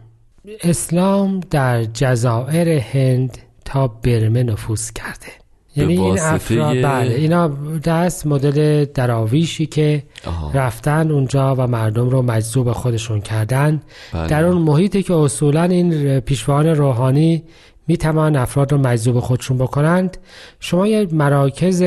اسلام 0.45 1.39
در 1.39 1.83
جزایر 1.83 2.69
هند 2.69 3.37
تا 3.65 3.87
برمه 3.87 4.43
نفوذ 4.43 4.91
کرده. 4.91 5.27
یعنی 5.75 5.97
این 5.97 6.19
افراد 6.19 6.81
بله 6.83 7.15
اینا 7.15 7.47
دست 7.83 8.27
مدل 8.27 8.85
دراویشی 8.85 9.65
که 9.65 10.03
آها. 10.27 10.51
رفتن 10.53 11.11
اونجا 11.11 11.55
و 11.55 11.67
مردم 11.67 12.09
رو 12.09 12.21
مجذوب 12.21 12.71
خودشون 12.71 13.21
کردن. 13.21 13.81
بله. 14.13 14.27
در 14.27 14.43
اون 14.43 14.61
محیطی 14.61 15.03
که 15.03 15.13
اصولا 15.13 15.63
این 15.63 16.19
پیشوان 16.19 16.67
روحانی 16.67 17.43
می‌توان 17.87 18.35
افراد 18.35 18.71
رو 18.71 18.77
مجذوب 18.77 19.19
خودشون 19.19 19.57
بکنند. 19.57 20.17
شما 20.59 20.87
یه 20.87 21.07
مراکز 21.11 21.83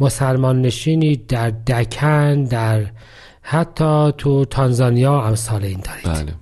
مسلمان 0.00 0.62
نشینی 0.62 1.16
در 1.16 1.50
دکن 1.50 2.44
در 2.44 2.86
حتی 3.42 4.12
تو 4.18 4.44
تانزانیا 4.44 5.22
امثال 5.22 5.64
این 5.64 5.80
دارید 5.80 6.22
بله. 6.22 6.34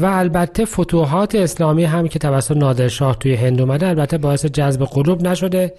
و 0.00 0.06
البته 0.06 0.64
فتوحات 0.64 1.34
اسلامی 1.34 1.84
هم 1.84 2.08
که 2.08 2.18
توسط 2.18 2.56
نادرشاه 2.56 3.16
توی 3.16 3.34
هند 3.34 3.60
اومده 3.60 3.88
البته 3.88 4.18
باعث 4.18 4.46
جذب 4.46 4.84
قلوب 4.84 5.22
نشده. 5.22 5.74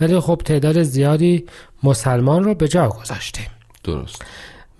ولی 0.00 0.20
خب 0.20 0.40
تعداد 0.44 0.82
زیادی 0.82 1.44
مسلمان 1.82 2.44
رو 2.44 2.54
به 2.54 2.68
جا 2.68 2.88
گذاشته. 2.88 3.40
درست. 3.84 4.22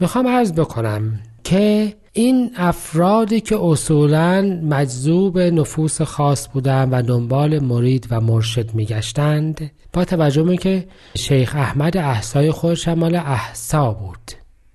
می‌خوام 0.01 0.29
عرض 0.29 0.53
بکنم 0.53 1.21
که 1.45 1.95
این 2.13 2.51
افرادی 2.57 3.41
که 3.41 3.57
اصولا 3.61 4.61
مجذوب 4.63 5.39
نفوس 5.39 6.03
خاص 6.03 6.49
بودند 6.49 6.89
و 6.93 7.03
دنبال 7.03 7.59
مرید 7.59 8.07
و 8.11 8.21
مرشد 8.21 8.75
میگشتند 8.75 9.71
با 9.93 10.05
توجه 10.05 10.43
به 10.43 10.57
که 10.57 10.87
شیخ 11.19 11.55
احمد 11.57 11.97
احسای 11.97 12.51
خودش 12.51 12.89
هم 12.89 12.99
مال 12.99 13.17
احسا 13.17 13.93
بود. 13.93 14.33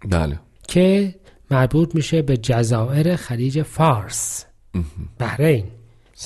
بله. 0.10 0.40
که 0.68 1.16
مربوط 1.52 1.96
میشه 1.96 2.22
به 2.22 2.38
جزایر 2.38 3.16
خلیج 3.16 3.62
فارس. 3.62 4.46
بحرین. 5.20 5.64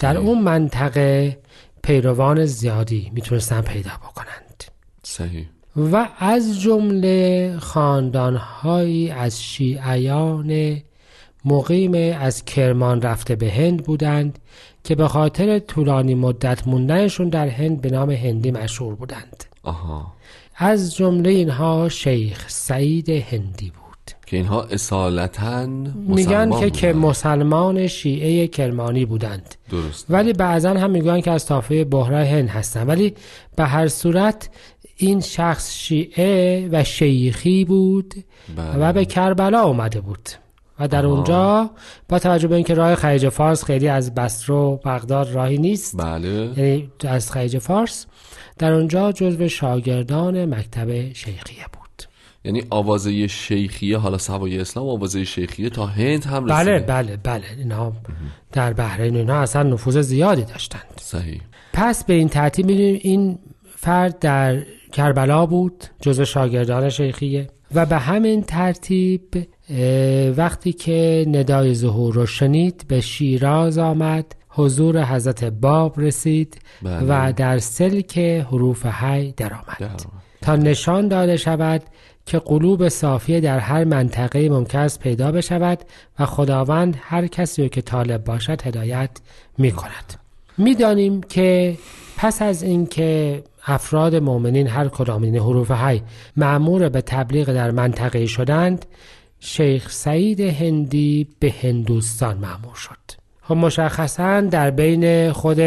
در 0.01 0.17
اون 0.17 0.41
منطقه 0.41 1.39
پیروان 1.83 2.45
زیادی 2.45 3.11
می‌تونستن 3.13 3.61
پیدا 3.61 3.91
بکنند. 4.03 4.63
صحیح. 5.03 5.45
و 5.75 6.07
از 6.19 6.61
جمله 6.61 7.55
خاندانهایی 7.59 9.09
از 9.09 9.43
شیعیان 9.43 10.81
مقیم 11.45 12.15
از 12.19 12.45
کرمان 12.45 13.01
رفته 13.01 13.35
به 13.35 13.51
هند 13.51 13.83
بودند 13.83 14.39
که 14.83 14.95
به 14.95 15.07
خاطر 15.07 15.59
طولانی 15.59 16.15
مدت 16.15 16.67
موندنشون 16.67 17.29
در 17.29 17.47
هند 17.47 17.81
به 17.81 17.89
نام 17.89 18.11
هندی 18.11 18.51
مشهور 18.51 18.95
بودند. 18.95 19.43
آها. 19.63 20.13
از 20.55 20.95
جمله 20.95 21.29
اینها 21.29 21.89
شیخ 21.89 22.49
سعید 22.49 23.09
هندی 23.09 23.69
بود. 23.69 23.82
که 24.33 24.37
اینها 24.37 24.63
اصالتا 24.63 25.65
میگن 25.95 26.59
که 26.59 26.69
که 26.69 26.93
مسلمان 26.93 27.87
شیعه 27.87 28.47
کرمانی 28.47 29.05
بودند. 29.05 29.55
درست. 29.69 30.05
ولی 30.09 30.33
بعضا 30.33 30.69
هم 30.69 30.91
میگن 30.91 31.21
که 31.21 31.31
از 31.31 31.45
طایفه 31.45 31.83
بحرا 31.83 32.17
هند 32.17 32.49
هستن. 32.49 32.87
ولی 32.87 33.13
به 33.55 33.63
هر 33.63 33.87
صورت 33.87 34.49
این 34.97 35.21
شخص 35.21 35.73
شیعه 35.73 36.69
و 36.71 36.83
شیخی 36.83 37.65
بود 37.65 38.13
بله. 38.55 38.77
و 38.77 38.93
به 38.93 39.05
کربلا 39.05 39.61
اومده 39.61 40.01
بود. 40.01 40.29
و 40.79 40.87
در 40.87 41.05
اونجا 41.05 41.69
با 42.09 42.19
توجه 42.19 42.47
به 42.47 42.55
اینکه 42.55 42.73
راه 42.73 42.95
خلیج 42.95 43.29
فارس 43.29 43.63
خیلی 43.63 43.87
از 43.87 44.15
بصره 44.15 44.55
و 44.55 44.77
بغداد 44.77 45.31
راهی 45.31 45.57
نیست 45.57 45.97
بله. 45.97 46.29
یعنی 46.29 46.91
از 47.07 47.31
خلیج 47.31 47.57
فارس 47.57 48.05
در 48.57 48.73
اونجا 48.73 49.11
جزو 49.11 49.47
شاگردان 49.47 50.45
مکتب 50.45 51.13
شیخیه 51.13 51.65
بود. 51.73 51.82
یعنی 52.45 52.63
آوازه 52.69 53.27
شیخیه 53.27 53.97
حالا 53.97 54.17
سوای 54.17 54.59
اسلام 54.59 54.87
آوازه 54.87 55.23
شیخیه 55.23 55.69
تا 55.69 55.85
هند 55.85 56.25
هم 56.25 56.45
بله 56.45 56.71
رسیده. 56.71 56.93
بله 56.93 57.17
بله 57.17 57.43
اینا 57.57 57.93
در 58.51 58.73
بحرین 58.73 59.15
اینا 59.15 59.41
اصلا 59.41 59.63
نفوذ 59.63 59.97
زیادی 60.01 60.43
داشتند. 60.43 60.83
صحیح. 61.01 61.41
پس 61.73 62.03
به 62.03 62.13
این 62.13 62.29
ترتیب 62.29 62.65
می‌دونیم 62.65 62.99
این 63.01 63.39
فرد 63.75 64.19
در 64.19 64.63
کربلا 64.91 65.45
بود 65.45 65.83
جزو 66.01 66.25
شاگردان 66.25 66.89
شیخیه 66.89 67.47
و 67.75 67.85
به 67.85 67.97
همین 67.97 68.43
ترتیب 68.43 69.21
وقتی 70.37 70.73
که 70.73 71.25
ندای 71.27 71.75
ظهور 71.75 72.13
رو 72.13 72.25
شنید 72.25 72.85
به 72.87 73.01
شیراز 73.01 73.77
آمد 73.77 74.35
حضور 74.49 75.03
حضرت 75.05 75.43
باب 75.43 75.99
رسید 75.99 76.57
بله. 76.83 77.05
و 77.09 77.33
در 77.35 77.57
سلک 77.57 78.17
حروف 78.17 78.85
حی 78.85 79.31
درآمد. 79.31 79.77
در- 79.79 79.89
تا 80.41 80.55
نشان 80.55 81.07
داده 81.07 81.37
شود 81.37 81.81
که 82.25 82.39
قلوب 82.39 82.89
صافیه 82.89 83.39
در 83.39 83.59
هر 83.59 83.83
منطقه 83.83 84.49
ممکن 84.49 84.79
است 84.79 84.99
پیدا 84.99 85.31
بشود 85.31 85.79
و 86.19 86.25
خداوند 86.25 86.97
هر 87.01 87.27
کسی 87.27 87.61
رو 87.61 87.67
که 87.67 87.81
طالب 87.81 88.23
باشد 88.23 88.61
هدایت 88.61 89.09
می 89.57 89.71
کند 89.71 90.13
می‌دانیم 90.57 91.21
که 91.21 91.77
پس 92.17 92.41
از 92.41 92.63
اینکه 92.63 93.43
افراد 93.65 94.15
مؤمنین 94.15 94.67
هر 94.67 94.87
کدام 94.87 95.23
این 95.23 95.35
حروف 95.35 95.71
حی 95.71 96.01
معمور 96.37 96.89
به 96.89 97.01
تبلیغ 97.01 97.53
در 97.53 97.71
منطقه 97.71 98.25
شدند 98.25 98.85
شیخ 99.39 99.89
سعید 99.89 100.39
هندی 100.39 101.27
به 101.39 101.53
هندوستان 101.61 102.37
معمور 102.37 102.75
شد. 102.75 103.23
خب 103.41 103.55
مشخصا 103.55 104.41
در 104.41 104.71
بین 104.71 105.31
خود 105.31 105.59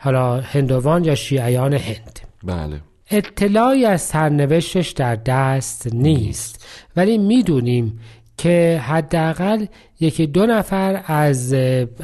حالا 0.00 0.40
هندوان 0.40 1.04
یا 1.04 1.14
شیعیان 1.14 1.72
هند. 1.74 2.20
بله. 2.44 2.80
اطلاعی 3.10 3.84
از 3.84 4.02
سرنوشتش 4.02 4.90
در 4.90 5.16
دست 5.16 5.94
نیست. 5.94 6.66
ولی 6.96 7.18
می‌دونیم 7.18 8.00
که 8.38 8.80
حداقل 8.84 9.66
یکی 10.00 10.26
دو 10.26 10.46
نفر 10.46 11.02
از 11.06 11.54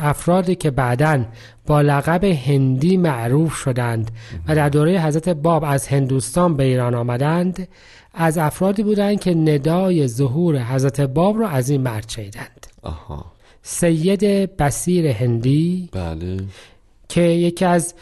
افرادی 0.01 0.55
که 0.55 0.71
بعدا 0.71 1.25
با 1.67 1.81
لقب 1.81 2.25
هندی 2.25 2.97
معروف 2.97 3.55
شدند 3.55 4.11
و 4.49 4.55
در 4.55 4.69
دوره 4.69 5.01
حضرت 5.01 5.29
باب 5.29 5.65
از 5.65 5.89
هندوستان 5.89 6.57
به 6.57 6.65
ایران 6.65 6.95
آمدند 6.95 7.69
از 8.15 8.39
افرادی 8.39 8.83
بودند 8.83 9.21
که 9.21 9.35
ندای 9.35 10.09
ظهور 10.09 10.59
حضرت 10.59 11.01
باب 11.01 11.41
را 11.41 11.49
از 11.49 11.71
این 11.71 11.81
مرد 11.81 12.09
شنیدند. 12.09 12.67
سید 13.63 14.21
بسیر 14.57 15.07
هندی 15.07 15.89
بله. 15.93 16.37
که 17.09 17.21
یکی 17.21 17.65
از 17.65 17.95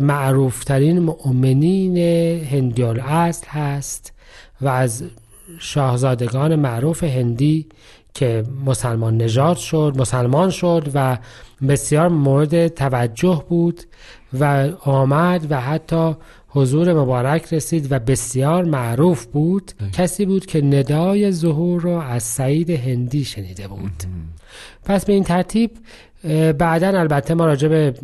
معروفترین 0.00 0.98
مؤمنین 0.98 1.96
هندیال 2.44 3.00
اصل 3.00 3.46
هست 3.48 4.12
و 4.60 4.68
از 4.68 5.04
شاهزادگان 5.58 6.56
معروف 6.56 7.04
هندی 7.04 7.66
که 8.14 8.44
مسلمان 8.66 9.16
نژاد 9.16 9.56
شد 9.56 9.94
مسلمان 9.96 10.50
شد 10.50 10.90
و 10.94 11.18
بسیار 11.68 12.08
مورد 12.08 12.68
توجه 12.68 13.44
بود 13.48 13.82
و 14.40 14.68
آمد 14.84 15.46
و 15.50 15.60
حتی 15.60 16.14
حضور 16.48 16.94
مبارک 16.94 17.54
رسید 17.54 17.92
و 17.92 17.98
بسیار 17.98 18.64
معروف 18.64 19.26
بود. 19.26 19.72
کسی 19.92 20.26
بود 20.26 20.46
که 20.46 20.60
ندای 20.60 21.32
ظهور 21.32 21.82
را 21.82 22.02
از 22.02 22.22
سعید 22.22 22.70
هندی 22.70 23.24
شنیده 23.24 23.68
بود. 23.68 24.02
پس 24.84 25.04
به 25.04 25.12
این 25.12 25.24
ترتیب 25.24 25.70
بعدا 26.58 27.00
البته 27.00 27.34
ما 27.34 27.46
راجع 27.46 27.68
به 27.68 27.94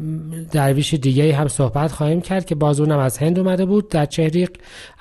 درویش 0.53 0.95
دیگه 0.95 1.35
هم 1.35 1.49
صحبت 1.49 1.93
خواهیم 1.93 2.21
کرد 2.21 2.45
که 2.45 2.55
باز 2.55 2.81
اونم 2.81 2.99
از 2.99 3.19
هند 3.19 3.39
اومده 3.39 3.65
بود 3.65 3.89
در 3.89 4.07
چهریق. 4.07 4.51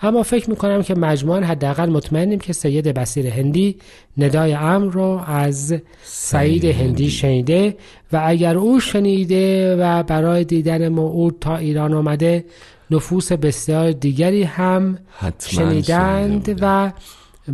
اما 0.02 0.24
فکر 0.24 0.50
می‌کنم 0.50 0.84
که 0.84 0.96
مجموعا 0.96 1.40
حداقل 1.40 1.90
مطمئنیم 1.90 2.40
که 2.40 2.54
سید 2.54 2.88
بسیر 2.88 3.28
هندی 3.28 3.78
ندای 4.18 4.54
امر 4.54 4.92
رو 4.92 5.22
از 5.28 5.76
سعید 6.04 6.66
هندی 6.66 7.10
شنیده 7.10 7.78
و 8.14 8.22
اگر 8.26 8.58
او 8.58 8.80
شنیده 8.80 9.76
و 9.76 10.04
برای 10.04 10.44
دیدن 10.44 10.90
موعود 10.90 11.38
تا 11.42 11.58
ایران 11.58 11.94
آمده 11.94 12.46
نفوس 12.92 13.32
بسیار 13.32 13.92
دیگری 13.92 14.44
هم 14.44 14.98
شنیدند 15.40 16.46
شنیده 16.46 16.56
و 16.62 16.92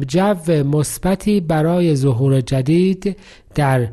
جو 0.07 0.35
مثبتی 0.63 1.41
برای 1.41 1.95
ظهور 1.95 2.41
جدید 2.41 3.17
در 3.55 3.87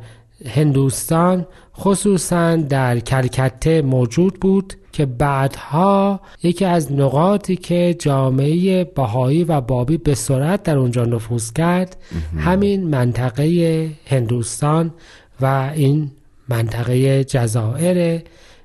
هندوستان 0.45 1.47
خصوصا 1.77 2.57
در 2.57 2.99
کلکته 2.99 3.83
موجود 3.83 4.41
بود 4.41 4.75
که 4.93 5.07
بعدها 5.07 6.21
یکی 6.43 6.65
از 6.65 6.93
نقاطی 6.93 7.57
که 7.57 7.97
جامعه 7.99 8.85
بهایی 8.85 9.45
و 9.45 9.61
بابی 9.61 9.97
به 9.97 10.15
سرعت 10.15 10.63
در 10.63 10.79
اونجا 10.79 11.05
نفوذ 11.05 11.53
کرد 11.53 11.97
همین 12.39 12.87
منطقه 12.87 13.91
هندوستان 14.07 14.95
و 15.41 15.71
این 15.75 16.11
منطقه 16.49 17.25
جزایر 17.25 18.23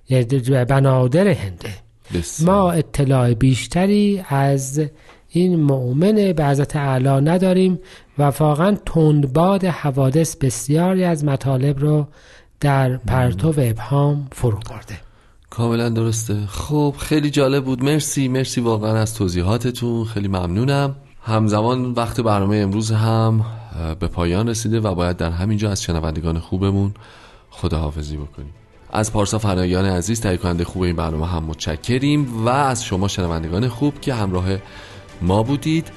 یعنی 0.10 0.66
بنادر 0.66 1.28
هنده. 1.28 1.70
ما 2.46 2.72
اطلاع 2.72 3.34
بیشتری 3.34 4.24
از 4.30 4.82
این 5.30 5.56
مؤمن 5.60 6.34
به 6.34 6.46
حضرت 6.46 6.76
اعلی 6.76 7.10
نداریم. 7.10 7.80
و 8.22 8.32
واقعا 8.40 8.78
تندباد 8.86 9.66
حوادث 9.66 10.36
بسیاری 10.36 11.04
از 11.04 11.26
مطالب 11.26 11.80
رو 11.80 12.08
در 12.60 12.98
پرتو 12.98 13.48
ابهام 13.58 14.28
فرو 14.32 14.60
برده. 14.70 15.00
کاملا 15.50 15.90
درسته. 15.90 16.38
خب 16.48 16.96
خیلی 16.98 17.30
جالب 17.30 17.66
بود. 17.66 17.84
مرسی 17.84 18.28
مرسی 18.28 18.62
واقعا 18.62 18.98
از 18.98 19.16
توضیحاتتون. 19.16 20.06
خیلی 20.06 20.28
ممنونم. 20.28 20.96
همزمان 21.24 21.92
وقت 21.92 22.22
برنامه 22.22 22.58
امروز 22.58 22.92
هم 22.92 23.46
به 24.00 24.08
پایان 24.08 24.50
رسیده 24.50 24.80
و 24.80 24.96
باید 24.96 25.18
در 25.18 25.30
همینجا 25.30 25.72
از 25.72 25.84
شنوندگان 25.84 26.40
خوبمون 26.40 26.94
خداحافظی 27.50 28.18
بکنیم. 28.18 28.54
از 28.92 29.14
پارسا 29.14 29.38
فنایان 29.38 29.86
عزیز 29.86 30.22
تهیه 30.22 30.38
کننده 30.38 30.64
خوب 30.64 30.82
این 30.82 30.96
برنامه 30.96 31.28
هم 31.28 31.44
متشکریم 31.44 32.46
و 32.46 32.50
از 32.50 32.86
شما 32.86 33.08
شنوندگان 33.08 33.68
خوب 33.68 34.02
که 34.02 34.14
همراه 34.14 34.46
ما 35.22 35.44
بودید. 35.44 35.92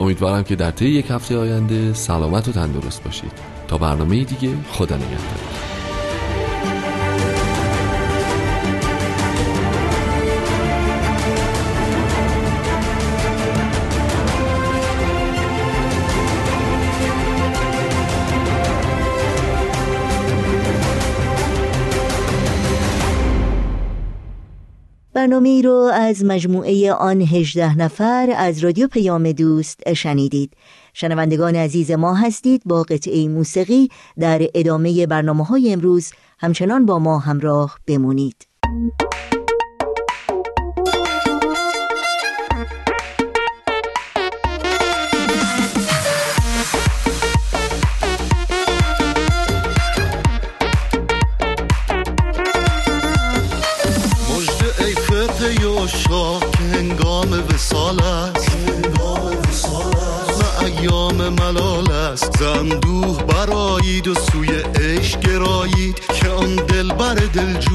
امیدوارم 0.00 0.44
که 0.44 0.56
در 0.56 0.70
طی 0.70 0.88
یک 0.88 1.06
هفته 1.10 1.38
آینده 1.38 1.92
سلامت 1.92 2.48
و 2.48 2.52
تندرست 2.52 3.04
باشید. 3.04 3.32
تا 3.68 3.78
برنامه 3.78 4.24
دیگه 4.24 4.50
خدا 4.72 4.96
نگهدار. 4.96 5.75
برنامه 25.26 25.62
رو 25.62 25.90
از 25.94 26.24
مجموعه 26.24 26.92
آن 26.92 27.20
هجده 27.20 27.78
نفر 27.78 28.34
از 28.36 28.64
رادیو 28.64 28.88
پیام 28.88 29.32
دوست 29.32 29.92
شنیدید. 29.92 30.52
شنوندگان 30.94 31.56
عزیز 31.56 31.90
ما 31.90 32.14
هستید 32.14 32.62
با 32.64 32.82
قطعه 32.82 33.28
موسیقی 33.28 33.88
در 34.18 34.42
ادامه 34.54 35.06
برنامه 35.06 35.44
های 35.44 35.72
امروز. 35.72 36.12
همچنان 36.38 36.86
با 36.86 36.98
ما 36.98 37.18
همراه 37.18 37.78
بمونید. 37.86 38.46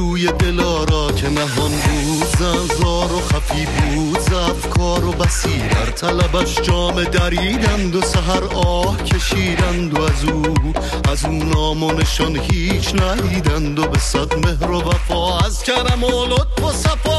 دلجوی 0.01 0.27
دلارا 0.27 1.11
که 1.11 1.29
نهان 1.29 1.71
بود 1.71 2.27
زنزار 2.39 3.13
و 3.13 3.21
خفی 3.21 3.65
بود 3.65 4.19
زفکار 4.19 5.05
و 5.05 5.11
بسی 5.11 5.59
در 5.59 5.85
طلبش 5.85 6.61
جام 6.61 7.03
دریدند 7.03 7.95
و 7.95 8.01
سهر 8.01 8.43
آه 8.43 9.03
کشیدند 9.03 9.99
و 9.99 10.01
از 10.01 10.23
او 10.23 10.73
از 11.11 11.25
او 11.25 11.43
نام 11.43 11.83
و 11.83 11.91
نشان 11.91 12.35
هیچ 12.35 12.95
ندیدند 12.95 13.79
و 13.79 13.87
به 13.87 13.99
صد 13.99 14.45
مهر 14.45 14.71
و 14.71 14.81
وفا 14.81 15.39
از 15.39 15.63
کرم 15.63 16.03
و 16.03 16.25
لطف 16.25 16.63
و 16.63 16.71
صفا 16.71 17.10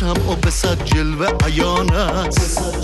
شمع 0.00 0.32
و 0.32 0.36
به 0.36 0.50
صد 0.50 0.84
جلوه 0.84 1.26
عیان 1.46 1.92
است. 1.92 2.74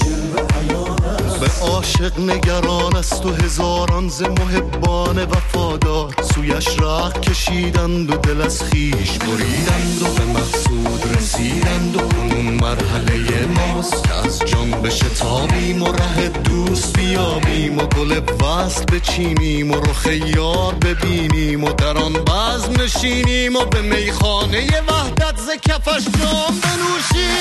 به 1.41 1.67
عاشق 1.67 2.21
نگران 2.21 2.97
است 2.97 3.27
و 3.27 3.33
هزاران 3.33 4.09
ز 4.09 4.23
محبان 4.23 5.25
وفادار. 5.25 6.15
سویش 6.35 6.69
راه 6.79 7.13
کشیدند 7.13 8.11
و 8.11 8.17
دل 8.17 8.41
از 8.41 8.63
خیش 8.63 9.19
بریدند 9.19 10.03
و 10.03 10.07
به 10.19 10.25
مقصود 10.25 11.17
رسیدند 11.17 11.97
و 11.97 11.99
کنون 11.99 12.55
مرحله 12.55 13.47
ماست. 13.47 14.05
که 14.05 14.15
از 14.15 14.39
جان 14.39 14.71
بشتابیم 14.71 15.83
و 15.83 15.93
ره 15.93 16.29
دوست 16.29 16.99
بیابیم 16.99 17.79
و 17.79 17.83
گل 17.83 18.21
وصل 18.41 18.85
بچینیم 18.85 19.71
و 19.71 19.75
رخ 19.75 20.07
یار 20.07 20.75
ببینیم 20.75 21.65
و 21.65 21.73
در 21.73 21.96
نشینیم 22.87 23.57
و 23.57 23.65
به 23.65 23.83
میخانه 23.83 24.81
وحدت 24.89 25.37
ز 25.37 25.51
کفش 25.51 26.05
جام 26.21 26.61
بنوشیم. 26.61 27.36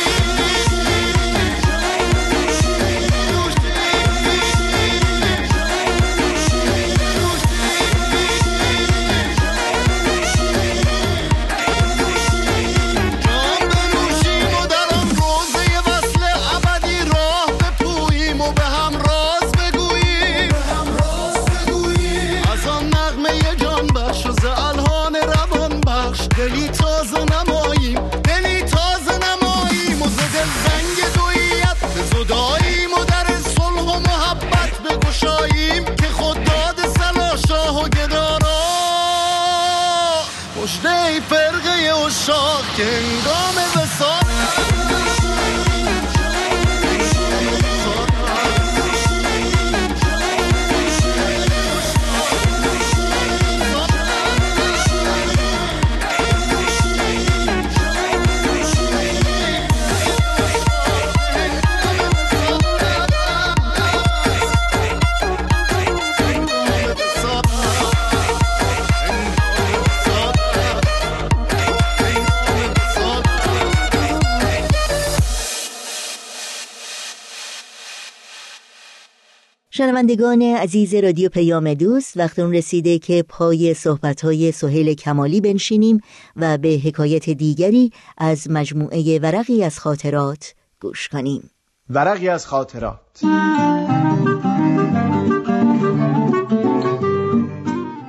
شنوندگان 79.77 80.41
عزیز 80.41 80.95
رادیو 80.95 81.29
پیام 81.29 81.73
دوست 81.73 82.17
وقت 82.17 82.39
اون 82.39 82.53
رسیده 82.53 82.99
که 82.99 83.23
پای 83.29 83.73
صحبتهای 83.73 84.51
سهیل 84.51 84.93
کمالی 84.93 85.41
بنشینیم 85.41 86.01
و 86.35 86.57
به 86.57 86.69
حکایت 86.69 87.29
دیگری 87.29 87.91
از 88.17 88.49
مجموعه 88.49 89.19
ورقی 89.19 89.63
از 89.63 89.79
خاطرات 89.79 90.53
گوش 90.81 91.09
کنیم. 91.09 91.49
ورقی 91.89 92.29
از 92.29 92.47
خاطرات. 92.47 93.21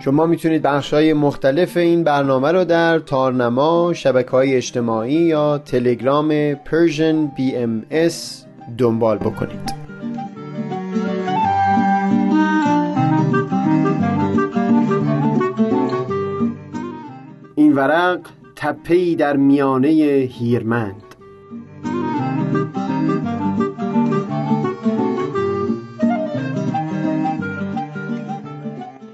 شما 0.05 0.26
می‌تونید 0.26 0.62
بخش 0.62 0.94
های 0.94 1.12
مختلف 1.12 1.76
این 1.76 2.05
برنامه 2.05 2.52
رو 2.52 2.64
در 2.64 2.98
تارنما، 2.98 3.92
شبکه 3.94 4.31
های 4.31 4.55
اجتماعی 4.55 5.14
یا 5.14 5.59
تلگرام 5.59 6.55
Persian 6.55 7.38
BMS 7.38 8.14
دنبال 8.79 9.18
بکنید. 9.18 9.86
ورق 17.76 18.20
تپهی 18.56 19.16
در 19.16 19.36
میانه 19.36 19.88
هیرمند. 20.32 21.02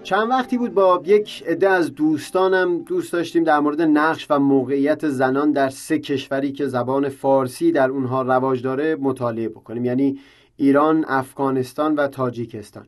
چند 0.02 0.30
وقتی 0.30 0.58
بود 0.58 0.74
با 0.74 1.02
یک 1.06 1.44
عده 1.46 1.68
از 1.68 1.94
دوستانم 1.94 2.78
دوست 2.78 3.12
داشتیم 3.12 3.44
در 3.44 3.60
مورد 3.60 3.82
نقش 3.82 4.26
و 4.30 4.38
موقعیت 4.38 5.08
زنان 5.08 5.52
در 5.52 5.68
سه 5.68 5.98
کشوری 5.98 6.52
که 6.52 6.66
زبان 6.66 7.08
فارسی 7.08 7.72
در 7.72 7.90
اونها 7.90 8.22
رواج 8.22 8.62
داره 8.62 8.96
مطالعه 9.00 9.48
بکنیم. 9.48 9.84
یعنی 9.84 10.18
ایران، 10.56 11.04
افغانستان 11.08 11.94
و 11.94 12.06
تاجیکستان. 12.08 12.86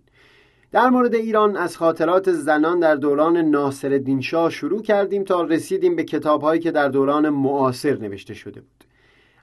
در 0.74 0.90
مورد 0.90 1.14
ایران 1.14 1.56
از 1.56 1.76
خاطرات 1.76 2.32
زنان 2.32 2.80
در 2.80 2.94
دوران 2.94 3.36
ناصر 3.36 4.20
شاه 4.20 4.50
شروع 4.50 4.82
کردیم 4.82 5.24
تا 5.24 5.42
رسیدیم 5.42 5.96
به 5.96 6.04
کتابهایی 6.04 6.60
که 6.60 6.70
در 6.70 6.88
دوران 6.88 7.28
معاصر 7.28 7.96
نوشته 7.96 8.34
شده 8.34 8.60
بود. 8.60 8.84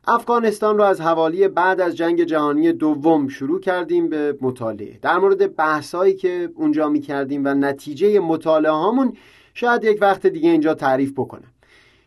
افغانستان 0.08 0.78
را 0.78 0.88
از 0.88 1.02
حوالی 1.02 1.48
بعد 1.48 1.82
از 1.82 1.96
جنگ 1.96 2.24
جهانی 2.24 2.72
دوم 2.72 3.28
شروع 3.28 3.60
کردیم 3.60 4.10
به 4.10 4.38
مطالعه. 4.42 5.00
در 5.02 5.18
مورد 5.18 5.56
بحثهایی 5.56 6.14
که 6.14 6.50
اونجا 6.56 6.90
می 6.90 7.02
کردیم 7.02 7.46
و 7.46 7.48
نتیجه 7.48 8.20
مطالعه 8.20 8.72
هامون 8.72 9.14
شاید 9.54 9.84
یک 9.84 9.98
وقت 10.02 10.28
دیگه 10.28 10.50
اینجا 10.50 10.74
تعریف 10.74 11.12
بکنم. 11.12 11.52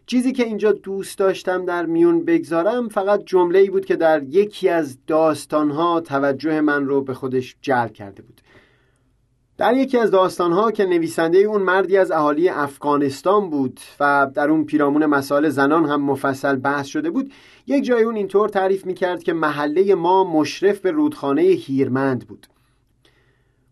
چیزی 0.06 0.32
که 0.32 0.44
اینجا 0.44 0.72
دوست 0.72 1.18
داشتم 1.18 1.64
در 1.64 1.87
میون 1.87 2.24
بگذارم 2.24 2.88
فقط 2.88 3.24
جمله 3.24 3.58
ای 3.58 3.70
بود 3.70 3.84
که 3.84 3.96
در 3.96 4.22
یکی 4.22 4.68
از 4.68 4.98
داستانها 5.06 6.00
توجه 6.00 6.60
من 6.60 6.87
رو 6.87 7.00
به 7.02 7.14
خودش 7.14 7.56
جلب 7.62 7.92
کرده 7.92 8.22
بود. 8.22 8.40
در 9.64 9.77
یکی 9.77 9.98
از 9.98 10.11
داستانها 10.11 10.70
که 10.70 10.85
نویسنده 10.85 11.38
اون 11.38 11.62
مردی 11.62 11.96
از 11.96 12.11
اهالی 12.11 12.48
افغانستان 12.48 13.50
بود 13.50 13.81
و 14.00 14.31
در 14.35 14.50
اون 14.50 14.64
پیرامون 14.64 15.07
مسائل 15.07 15.48
زنان 15.48 15.87
هم 15.87 16.03
مفصل 16.03 16.57
بحث 16.57 16.87
شده 16.87 17.11
بود 17.11 17.33
یک 17.66 17.85
جای 17.85 18.03
اون 18.03 18.16
اینطور 18.16 18.48
تعریف 18.48 18.87
می‌کرد 18.87 19.22
که 19.22 19.33
محله 19.33 19.94
ما 19.94 20.24
مشرف 20.24 20.81
به 20.81 20.90
رودخانه 20.90 21.42
هیرمند 21.42 22.27
بود. 22.27 22.46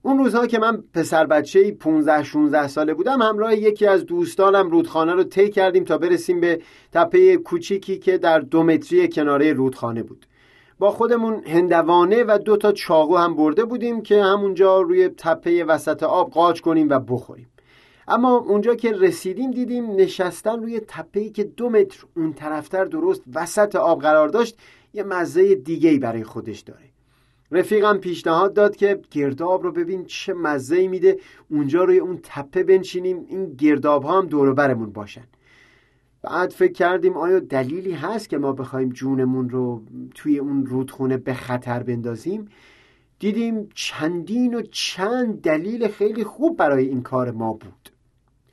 اون 0.03 0.19
روزها 0.19 0.47
که 0.47 0.59
من 0.59 0.85
پسر 0.95 1.27
بچه 1.27 1.71
15 1.71 2.25
16 2.25 2.69
ساله 2.69 2.95
بودم 2.95 3.23
همراه 3.23 3.57
یکی 3.57 3.87
از 3.87 4.07
دوستانم 4.07 4.71
رودخانه 4.71 5.15
رو 5.15 5.25
طی 5.25 5.51
کردیم 5.51 5.85
تا 5.85 5.99
برسیم 5.99 6.41
به 6.41 6.61
تپه 6.93 7.37
کوچیکی 7.37 7.99
که 7.99 8.19
در 8.19 8.41
دو 8.41 8.63
متری 8.63 9.09
کناره 9.09 9.53
رودخانه 9.53 10.03
بود. 10.03 10.27
با 10.83 10.91
خودمون 10.91 11.43
هندوانه 11.47 12.25
و 12.25 12.39
دو 12.45 12.57
تا 12.57 12.73
چاقو 12.73 13.17
هم 13.17 13.35
برده 13.37 13.65
بودیم 13.65 14.03
که 14.03 14.23
همونجا 14.23 14.81
روی 14.81 15.09
تپه 15.09 15.65
وسط 15.65 16.03
آب 16.03 16.31
قاچ 16.31 16.61
کنیم 16.61 16.89
و 16.89 16.99
بخوریم. 16.99 17.49
اما 18.09 18.37
اونجا 18.37 18.75
که 18.75 18.93
رسیدیم 18.93 19.51
دیدیم 19.51 19.91
نشستن 19.97 20.63
روی 20.63 20.81
تپهی 20.89 21.31
که 21.31 21.45
دو 21.45 21.69
متر 21.69 22.05
اون 22.17 22.33
طرفتر 22.33 22.85
درست 22.85 23.23
وسط 23.35 23.77
آب 23.77 24.03
قرار 24.03 24.29
داشت 24.29 24.59
یه 24.95 25.03
مزه 25.03 25.55
دیگه 25.55 25.99
برای 25.99 26.25
خودش 26.25 26.61
داره. 26.61 26.91
رفیقم 27.51 27.99
پیشنهاد 27.99 28.55
داد 28.55 28.77
که 28.77 29.01
گرداب 29.11 29.63
رو 29.63 29.73
ببین 29.73 30.05
چه 30.05 30.35
مزه 30.35 30.89
میده. 30.89 31.19
اونجا 31.51 31.85
روی 31.85 31.99
اون 31.99 32.21
تپه 32.23 32.63
بنشینیم. 32.63 33.25
این 33.29 33.55
گرداب 33.55 34.03
ها 34.03 34.19
هم 34.19 34.27
دور 34.27 34.55
برمون 34.55 34.93
باشن. 34.93 35.25
بعد 36.23 36.51
فکر 36.51 36.73
کردیم 36.73 37.17
آیا 37.17 37.41
دلیلی 37.41 37.93
هست 37.93 38.29
که 38.29 38.39
ما 38.39 38.53
بخوایم 38.53 38.89
جونمون 38.89 39.51
رو 39.51 39.83
توی 40.15 40.39
اون 40.39 40.67
رودخونه 40.67 41.17
به 41.17 41.35
خطر 41.35 41.83
بندازیم؟ 41.83 42.49
دیدیم 43.19 43.69
چندین 43.75 44.55
و 44.55 44.63
چند 44.63 45.41
دلیل 45.41 45.89
خیلی 45.89 46.25
خوب 46.25 46.57
برای 46.57 46.87
این 46.87 47.03
کار 47.03 47.31
ما 47.31 47.53
بود. 47.53 47.91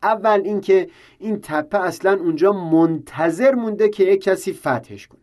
اول 0.03 0.41
اینکه 0.45 0.89
این 1.19 1.39
تپه 1.41 1.77
اصلا 1.77 2.13
اونجا 2.13 2.51
منتظر 2.51 3.55
مونده 3.55 3.89
که 3.89 4.03
یک 4.03 4.21
کسی 4.21 4.53
فتحش 4.53 5.07
کنه. 5.07 5.19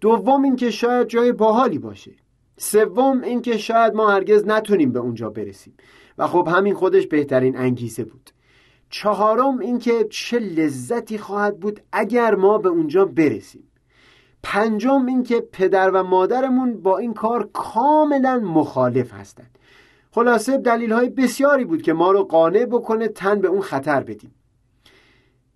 دوم 0.00 0.42
اینکه 0.42 0.70
شاید 0.70 1.08
جای 1.08 1.32
باحالی 1.32 1.78
باشه. 1.78 2.12
سوم 2.56 3.22
اینکه 3.22 3.58
شاید 3.58 3.94
ما 3.94 4.10
هرگز 4.10 4.46
نتونیم 4.46 4.92
به 4.92 4.98
اونجا 4.98 5.30
برسیم. 5.30 5.74
و 6.18 6.26
خب 6.26 6.48
همین 6.52 6.74
خودش 6.74 7.06
بهترین 7.06 7.56
انگیزه 7.56 8.04
بود. 8.04 8.30
چهارم 8.90 9.58
اینکه 9.58 10.04
چه 10.10 10.38
لذتی 10.38 11.18
خواهد 11.18 11.60
بود 11.60 11.80
اگر 11.92 12.34
ما 12.34 12.58
به 12.58 12.68
اونجا 12.68 13.04
برسیم. 13.04 13.64
پنجم 14.42 15.06
اینکه 15.06 15.40
پدر 15.52 15.90
و 15.90 16.02
مادرمون 16.02 16.82
با 16.82 16.98
این 16.98 17.14
کار 17.14 17.50
کاملا 17.52 18.38
مخالف 18.38 19.12
هستند. 19.12 19.58
خلاصه 20.10 20.58
دلیل 20.58 20.92
های 20.92 21.08
بسیاری 21.08 21.64
بود 21.64 21.82
که 21.82 21.92
ما 21.92 22.12
رو 22.12 22.24
قانع 22.24 22.64
بکنه 22.64 23.08
تن 23.08 23.40
به 23.40 23.48
اون 23.48 23.60
خطر 23.60 24.00
بدیم. 24.00 24.34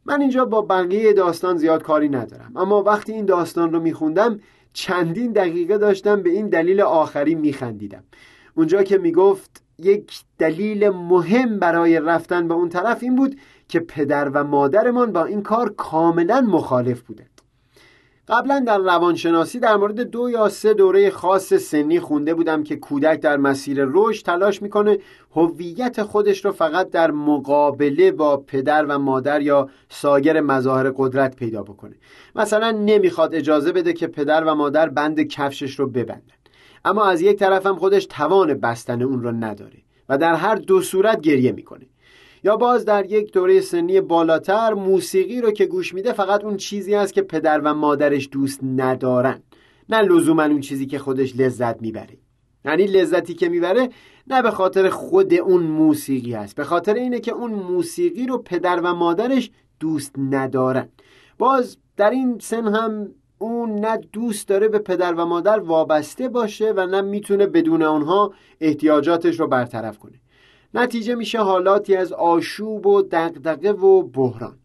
من 0.04 0.20
اینجا 0.20 0.44
با 0.44 0.62
بقیه 0.62 1.12
داستان 1.12 1.56
زیاد 1.56 1.82
کاری 1.82 2.08
ندارم 2.08 2.56
اما 2.56 2.82
وقتی 2.82 3.12
این 3.12 3.24
داستان 3.24 3.72
رو 3.72 3.80
میخوندم 3.80 4.40
چندین 4.72 5.32
دقیقه 5.32 5.78
داشتم 5.78 6.22
به 6.22 6.30
این 6.30 6.48
دلیل 6.48 6.80
آخری 6.80 7.34
میخندیدم. 7.34 8.04
اونجا 8.54 8.82
که 8.82 8.98
می‌گفت 8.98 9.61
یک 9.78 10.20
دلیل 10.38 10.88
مهم 10.88 11.58
برای 11.58 12.00
رفتن 12.00 12.48
به 12.48 12.54
اون 12.54 12.68
طرف 12.68 13.02
این 13.02 13.16
بود 13.16 13.36
که 13.68 13.80
پدر 13.80 14.28
و 14.28 14.44
مادرمان 14.44 15.12
با 15.12 15.24
این 15.24 15.42
کار 15.42 15.74
کاملا 15.76 16.40
مخالف 16.40 17.00
بودند. 17.00 17.28
قبلا 18.28 18.64
در 18.66 18.78
روانشناسی 18.78 19.58
در 19.58 19.76
مورد 19.76 20.00
دو 20.00 20.30
یا 20.30 20.48
سه 20.48 20.74
دوره 20.74 21.10
خاص 21.10 21.54
سنی 21.54 22.00
خونده 22.00 22.34
بودم 22.34 22.62
که 22.62 22.76
کودک 22.76 23.20
در 23.20 23.36
مسیر 23.36 23.84
رشد 23.84 24.26
تلاش 24.26 24.62
می‌کنه 24.62 24.98
هویت 25.36 26.02
خودش 26.02 26.44
رو 26.44 26.52
فقط 26.52 26.90
در 26.90 27.10
مقابله 27.10 28.12
با 28.12 28.36
پدر 28.36 28.84
و 28.84 28.98
مادر 28.98 29.42
یا 29.42 29.68
سایر 29.88 30.40
مظاهر 30.40 30.92
قدرت 30.96 31.36
پیدا 31.36 31.62
بکنه. 31.62 31.94
مثلا 32.34 32.70
نمی‌خواد 32.70 33.34
اجازه 33.34 33.72
بده 33.72 33.92
که 33.92 34.06
پدر 34.06 34.44
و 34.44 34.54
مادر 34.54 34.88
بند 34.88 35.20
کفشش 35.20 35.78
رو 35.78 35.86
ببندن. 35.86 36.41
اما 36.84 37.04
از 37.04 37.22
یک 37.22 37.38
طرف 37.38 37.66
هم 37.66 37.76
خودش 37.76 38.06
توان 38.06 38.54
بستن 38.54 39.02
اون 39.02 39.22
رو 39.22 39.32
نداره 39.32 39.78
و 40.08 40.18
در 40.18 40.34
هر 40.34 40.54
دو 40.54 40.80
صورت 40.82 41.20
گریه 41.20 41.52
می‌کنه. 41.52 41.86
یا 42.44 42.56
باز 42.56 42.84
در 42.84 43.06
یک 43.06 43.32
دوره 43.32 43.60
سنی 43.60 44.00
بالاتر 44.00 44.74
موسیقی 44.74 45.40
رو 45.40 45.50
که 45.50 45.66
گوش 45.66 45.94
میده 45.94 46.12
فقط 46.12 46.44
اون 46.44 46.56
چیزی 46.56 46.94
است 46.94 47.12
که 47.12 47.22
پدر 47.22 47.60
و 47.60 47.74
مادرش 47.74 48.28
دوست 48.32 48.60
ندارن. 48.76 49.42
نه 49.88 50.02
لزوما 50.02 50.44
اون 50.44 50.60
چیزی 50.60 50.86
که 50.86 50.98
خودش 50.98 51.36
لذت 51.36 51.82
می‌بره. 51.82 52.18
یعنی 52.64 52.86
لذتی 52.86 53.34
که 53.34 53.48
می‌بره 53.48 53.88
نه 54.26 54.42
به 54.42 54.50
خاطر 54.50 54.88
خود 54.88 55.34
اون 55.34 55.62
موسیقی 55.62 56.32
هست 56.32 56.56
به 56.56 56.64
خاطر 56.64 56.94
اینه 56.94 57.20
که 57.20 57.32
اون 57.32 57.50
موسیقی 57.50 58.26
رو 58.26 58.38
پدر 58.38 58.80
و 58.80 58.94
مادرش 58.94 59.50
دوست 59.80 60.14
ندارن. 60.18 60.88
باز 61.38 61.76
در 61.96 62.10
این 62.10 62.38
سن 62.38 62.74
هم 62.74 63.08
اون 63.42 63.74
نه 63.74 63.96
دوست 64.12 64.48
داره 64.48 64.68
به 64.68 64.78
پدر 64.78 65.14
و 65.14 65.24
مادر 65.24 65.58
وابسته 65.60 66.28
باشه 66.28 66.72
و 66.76 66.86
نه 66.86 67.00
می‌تونه 67.00 67.46
بدون 67.46 67.82
اونها 67.82 68.32
احتیاجاتش 68.60 69.40
رو 69.40 69.46
برطرف 69.46 69.98
کنه. 69.98 70.20
نتیجه 70.74 71.14
میشه 71.14 71.38
حالاتی 71.38 71.96
از 71.96 72.12
آشوب 72.12 72.86
و 72.86 73.02
دقدقه 73.02 73.70
و 73.70 74.02
بحران. 74.02 74.58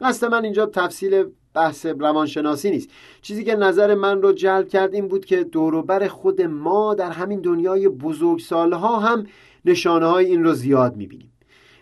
قصد 0.00 0.26
من 0.26 0.44
اینجا 0.44 0.66
تفصیل 0.66 1.24
بحث 1.54 1.86
روانشناسی 1.86 2.70
نیست. 2.70 2.90
چیزی 3.22 3.44
که 3.44 3.56
نظر 3.56 3.94
من 3.94 4.22
رو 4.22 4.32
جلب 4.32 4.68
کرد 4.68 4.94
این 4.94 5.08
بود 5.08 5.24
که 5.24 5.44
دوروبر 5.44 6.08
خود 6.08 6.42
ما 6.42 6.94
در 6.94 7.10
همین 7.10 7.40
دنیای 7.40 7.88
بزرگ 7.88 8.38
سالها 8.38 8.98
هم 8.98 9.26
نشانه 9.64 10.06
های 10.06 10.26
این 10.26 10.44
رو 10.44 10.52
زیاد 10.52 10.96
می‌بینیم. 10.96 11.32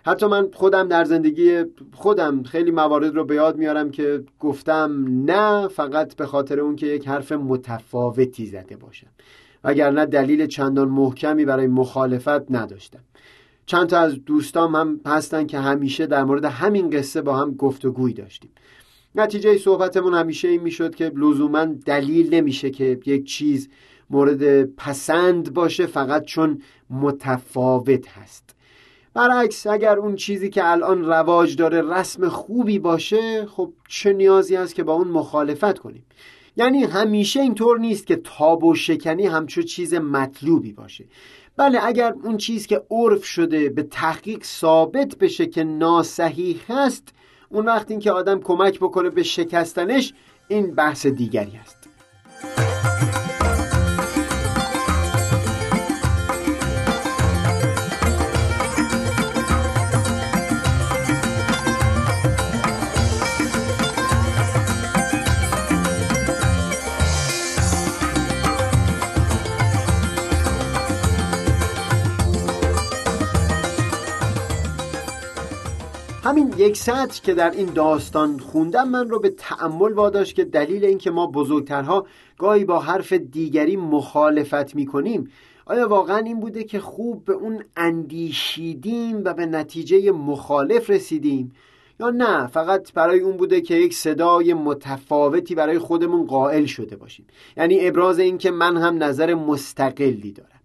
حتی 0.07 0.27
من 0.27 0.49
خودم 0.53 0.89
در 0.89 1.05
زندگی 1.05 1.65
خودم 1.95 2.43
خیلی 2.43 2.71
موارد 2.71 3.15
رو 3.15 3.25
به 3.25 3.35
یاد 3.35 3.57
میارم 3.57 3.91
که 3.91 4.25
گفتم 4.41 5.05
نه 5.09 5.69
فقط 5.69 6.17
به 6.17 6.27
خاطر 6.27 6.61
اون 6.61 6.77
که 6.77 6.87
یک 6.87 7.09
حرف 7.09 7.33
متفاوتی 7.33 8.47
زده 8.47 8.77
باشم. 8.77 9.07
وگرنه 9.65 10.07
دلیل 10.07 10.47
چندان 10.47 10.89
محکمی 10.89 11.45
برای 11.45 11.67
مخالفت 11.67 12.51
نداشتم. 12.51 13.01
چند 13.67 13.87
تا 13.87 13.99
از 13.99 14.25
دوستام 14.25 14.77
هم 14.77 15.01
هستن 15.07 15.47
که 15.47 15.59
همیشه 15.59 16.07
در 16.07 16.25
مورد 16.25 16.45
همین 16.45 16.91
قصه 16.91 17.23
با 17.23 17.37
هم 17.37 17.55
گفتگوی 17.55 18.13
داشتیم. 18.13 18.51
نتیجه 19.15 19.59
صحبتمون 19.59 20.15
همیشه 20.15 20.49
این 20.49 20.63
می‌شد 20.63 20.95
که 20.95 21.13
لزوما 21.17 21.65
دلیل 21.65 22.35
نمیشه 22.35 22.71
که 22.71 23.01
یک 23.07 23.25
چیز 23.25 23.69
مورد 24.11 24.65
پسند 24.65 25.55
باشه 25.55 25.87
فقط 25.87 26.25
چون 26.25 26.63
متفاوت 26.91 28.09
هست. 28.09 28.55
برعکس 29.15 29.67
اگر 29.67 29.99
اون 29.99 30.17
چیزی 30.17 30.51
که 30.51 30.71
الان 30.71 31.05
رواج 31.05 31.57
داره 31.57 31.83
رسم 31.83 32.29
خوبی 32.29 32.79
باشه 32.79 33.47
خب 33.47 33.73
چه 33.89 34.13
نیازی 34.13 34.57
هست 34.57 34.75
که 34.75 34.83
با 34.83 34.93
اون 34.93 35.09
مخالفت 35.09 35.79
کنیم؟ 35.79 36.07
یعنی 36.57 36.85
همیشه 36.85 37.41
اینطور 37.41 37.79
نیست 37.79 38.07
که 38.07 38.17
تاب 38.17 38.65
و 38.65 38.75
شکنی 38.75 39.27
همچو 39.27 39.63
چیز 39.63 39.95
مطلوبی 39.95 40.73
باشه. 40.73 41.05
بله 41.57 41.87
اگر 41.87 42.15
اون 42.23 42.37
چیز 42.37 42.67
که 42.67 42.83
عرف 42.91 43.25
شده 43.25 43.69
به 43.69 43.83
تحقیق 43.83 44.45
ثابت 44.45 45.19
بشه 45.19 45.47
که 45.47 45.65
ناسحیح 45.65 46.61
هست 46.69 47.09
اون 47.49 47.67
وقت 47.67 47.91
این 47.91 48.01
که 48.01 48.13
آدم 48.13 48.41
کمک 48.41 48.79
بکنه 48.79 49.11
به 49.11 49.23
شکستنش 49.23 50.15
این 50.49 50.75
بحث 50.75 51.07
دیگری 51.07 51.57
است 51.57 51.89
همین 76.33 76.55
یک 76.57 76.77
سطر 76.77 77.21
که 77.23 77.35
در 77.35 77.51
این 77.51 77.67
داستان 77.67 78.39
خوندم 78.39 78.89
من 78.89 79.09
رو 79.09 79.21
به 79.21 79.31
تأمل 79.31 79.93
واداشت 79.93 80.35
که 80.35 80.45
دلیل 80.45 80.85
اینکه 80.85 81.11
ما 81.11 81.27
بزرگترها 81.27 82.07
گاهی 82.39 82.65
با 82.65 82.79
حرف 82.79 83.13
دیگری 83.13 83.77
مخالفت 83.77 84.75
می‌کنیم. 84.75 85.31
آیا 85.67 85.89
واقعا 85.89 86.17
این 86.19 86.41
بوده 86.41 86.65
که 86.65 86.81
خوب 86.81 87.25
به 87.25 87.33
اون 87.33 87.65
اندیشیدیم 87.77 89.23
و 89.25 89.35
به 89.35 89.47
نتیجه 89.47 90.11
مخالف 90.11 90.91
رسیدیم؟ 90.91 91.53
یا 92.01 92.11
نه 92.11 92.47
فقط 92.47 92.93
برای 92.93 93.21
اون 93.21 93.37
بوده 93.37 93.61
که 93.61 93.75
یک 93.75 93.95
صدای 93.95 94.55
متفاوتی 94.55 95.55
برای 95.55 95.79
خودمون 95.79 96.27
قائل 96.27 96.65
شده 96.65 96.97
باشیم؟ 96.97 97.27
یعنی 97.57 97.87
ابراز 97.87 98.19
اینکه 98.19 98.51
من 98.51 98.77
هم 98.77 99.03
نظر 99.03 99.35
مستقلی 99.35 100.33
دارم. 100.33 100.61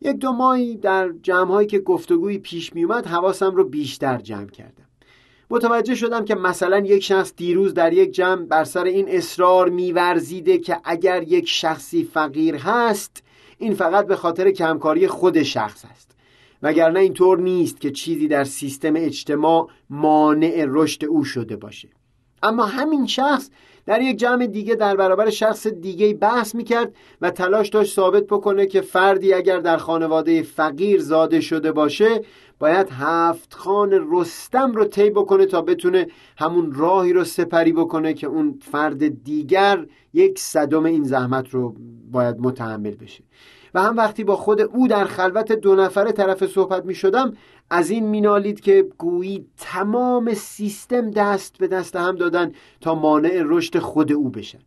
یک 0.00 0.16
دو 0.16 0.32
ماهی 0.32 0.76
در 0.76 1.12
جمعهایی 1.22 1.66
که 1.66 1.78
گفتگوی 1.78 2.38
پیش 2.38 2.74
می 2.74 2.84
اومد 2.84 3.06
حواسم 3.06 3.54
رو 3.54 3.64
بیشتر 3.64 4.18
جمع 4.18 4.50
کردم. 4.50 4.89
متوجه 5.50 5.94
شدم 5.94 6.24
که 6.24 6.34
مثلا 6.34 6.78
یک 6.78 7.02
شخص 7.02 7.32
دیروز 7.36 7.74
در 7.74 7.92
یک 7.92 8.12
جمع 8.12 8.44
بر 8.44 8.64
سر 8.64 8.84
این 8.84 9.08
اصرار 9.08 9.68
میورزیده 9.68 10.58
که 10.58 10.80
اگر 10.84 11.22
یک 11.22 11.48
شخصی 11.48 12.04
فقیر 12.04 12.56
هست 12.56 13.22
این 13.58 13.74
فقط 13.74 14.06
به 14.06 14.16
خاطر 14.16 14.50
کمکاری 14.50 15.08
خود 15.08 15.42
شخص 15.42 15.84
است. 15.90 16.10
وگرنه 16.62 17.00
اینطور 17.00 17.38
نیست 17.38 17.80
که 17.80 17.90
چیزی 17.90 18.28
در 18.28 18.44
سیستم 18.44 18.92
اجتماع 18.96 19.68
مانع 19.90 20.64
رشد 20.68 21.04
او 21.04 21.24
شده 21.24 21.56
باشه. 21.56 21.88
اما 22.42 22.66
همین 22.66 23.06
شخص 23.06 23.50
در 23.86 24.02
یک 24.02 24.16
جمع 24.16 24.46
دیگه 24.46 24.74
در 24.74 24.96
برابر 24.96 25.30
شخص 25.30 25.66
دیگه 25.66 26.14
بحث 26.14 26.54
می‌کرد 26.54 26.94
و 27.20 27.30
تلاش 27.30 27.68
داشت 27.68 27.94
ثابت 27.94 28.24
بکنه 28.24 28.66
که 28.66 28.80
فردی 28.80 29.32
اگر 29.32 29.58
در 29.58 29.76
خانواده 29.76 30.42
فقیر 30.42 31.00
زاده 31.00 31.40
شده 31.40 31.72
باشه 31.72 32.20
باید 32.60 32.88
هفت 32.90 33.54
خان 33.54 34.06
رستم 34.10 34.72
رو 34.72 34.84
طی 34.84 35.10
بکنه 35.10 35.46
تا 35.46 35.62
بتونه 35.62 36.06
همون 36.38 36.72
راهی 36.72 37.12
رو 37.12 37.24
سپری 37.24 37.72
بکنه 37.72 38.14
که 38.14 38.26
اون 38.26 38.58
فرد 38.62 39.24
دیگر 39.24 39.86
یک 40.12 40.38
صدم 40.38 40.84
این 40.84 41.04
زحمت 41.04 41.48
رو 41.50 41.74
باید 42.10 42.36
متحمل 42.38 42.94
بشه. 42.94 43.24
و 43.74 43.82
هم 43.82 43.96
وقتی 43.96 44.24
با 44.24 44.36
خود 44.36 44.60
او 44.60 44.88
در 44.88 45.04
خلوت 45.04 45.52
دو 45.52 45.74
نفره 45.74 46.12
طرف 46.12 46.46
صحبت 46.46 46.84
می 46.84 46.94
شدم 46.94 47.32
از 47.70 47.90
این 47.90 48.06
مینالید 48.06 48.60
که 48.60 48.88
گویی 48.98 49.46
تمام 49.56 50.34
سیستم 50.34 51.10
دست 51.10 51.58
به 51.58 51.68
دست 51.68 51.96
هم 51.96 52.16
دادن 52.16 52.52
تا 52.80 52.94
مانع 52.94 53.42
رشد 53.44 53.78
خود 53.78 54.12
او 54.12 54.28
بشن. 54.28 54.60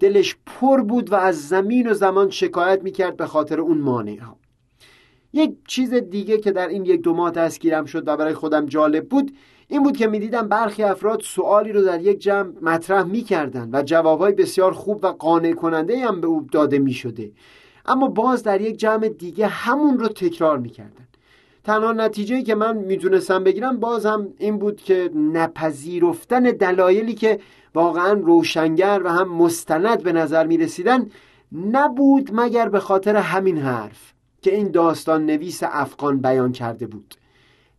دلش 0.00 0.36
پر 0.46 0.80
بود 0.82 1.12
و 1.12 1.14
از 1.14 1.48
زمین 1.48 1.90
و 1.90 1.94
زمان 1.94 2.30
شکایت 2.30 2.82
می‌کرد 2.82 3.16
به 3.16 3.26
خاطر 3.26 3.60
اون 3.60 3.78
مانع 3.78 4.18
ها 4.18 4.41
یک 5.32 5.54
چیز 5.68 5.94
دیگه 5.94 6.38
که 6.38 6.52
در 6.52 6.68
این 6.68 6.84
یک 6.84 7.02
دو 7.02 7.14
ماه 7.14 7.30
دستگیرم 7.30 7.84
شد 7.84 8.08
و 8.08 8.16
برای 8.16 8.34
خودم 8.34 8.66
جالب 8.66 9.08
بود 9.08 9.32
این 9.68 9.82
بود 9.82 9.96
که 9.96 10.06
می‌دیدم 10.06 10.48
برخی 10.48 10.82
افراد 10.82 11.20
سوالی 11.20 11.72
رو 11.72 11.82
در 11.82 12.00
یک 12.00 12.18
جمع 12.18 12.52
مطرح 12.62 13.02
می‌کردن 13.02 13.70
و 13.72 13.82
جوابهای 13.82 14.32
بسیار 14.32 14.72
خوب 14.72 15.04
و 15.04 15.06
قانع 15.06 15.52
کننده 15.52 16.06
هم 16.06 16.20
به 16.20 16.26
او 16.26 16.46
داده 16.52 16.78
می‌شده. 16.78 17.32
اما 17.86 18.08
باز 18.08 18.42
در 18.42 18.60
یک 18.60 18.76
جمع 18.76 19.08
دیگه 19.08 19.46
همون 19.46 19.98
رو 19.98 20.08
تکرار 20.08 20.58
می‌کردن. 20.58 21.08
تنها 21.64 21.92
نتیجه 21.92 22.42
که 22.42 22.54
من 22.54 22.76
می‌تونستم 22.76 23.44
بگیرم 23.44 23.80
باز 23.80 24.06
هم 24.06 24.28
این 24.38 24.58
بود 24.58 24.76
که 24.76 25.10
نپذیرفتن 25.14 26.42
دلایلی 26.42 27.14
که 27.14 27.40
واقعا 27.74 28.12
روشنگر 28.12 29.00
و 29.04 29.08
هم 29.08 29.28
مستند 29.28 30.02
به 30.02 30.12
نظر 30.12 30.46
می‌رسیدن 30.46 31.10
نبود 31.52 32.30
مگر 32.32 32.68
به 32.68 32.80
خاطر 32.80 33.16
همین 33.16 33.58
حرف. 33.58 34.11
که 34.42 34.54
این 34.54 34.70
داستان 34.70 35.26
نویس 35.26 35.62
افغان 35.62 36.20
بیان 36.20 36.52
کرده 36.52 36.86
بود. 36.86 37.14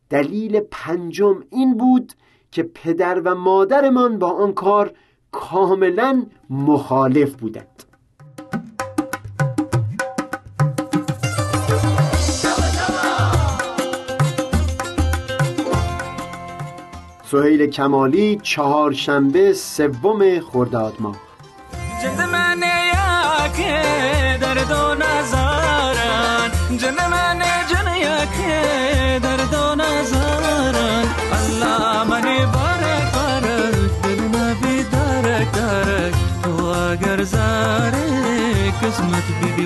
دلیل 0.10 0.60
پنجم 0.60 1.44
این 1.50 1.78
بود 1.78 2.14
که 2.52 2.64
پدر 2.64 3.20
و 3.20 3.36
مادرمان 3.36 4.20
با 4.20 4.32
آن 4.32 4.54
کار 4.54 4.94
کاملا 5.32 6.26
مخالف 6.50 7.36
بودند. 7.36 7.84
سهیل 17.26 17.68
کمالی 17.68 18.40
چهارشنبه 18.44 19.54
سوم 19.54 20.40
خرداد 20.40 20.94
ماه. 21.00 21.33
اگر 37.44 37.92
زاره 37.92 38.72
قسمت 38.72 39.24
بیدی 39.42 39.66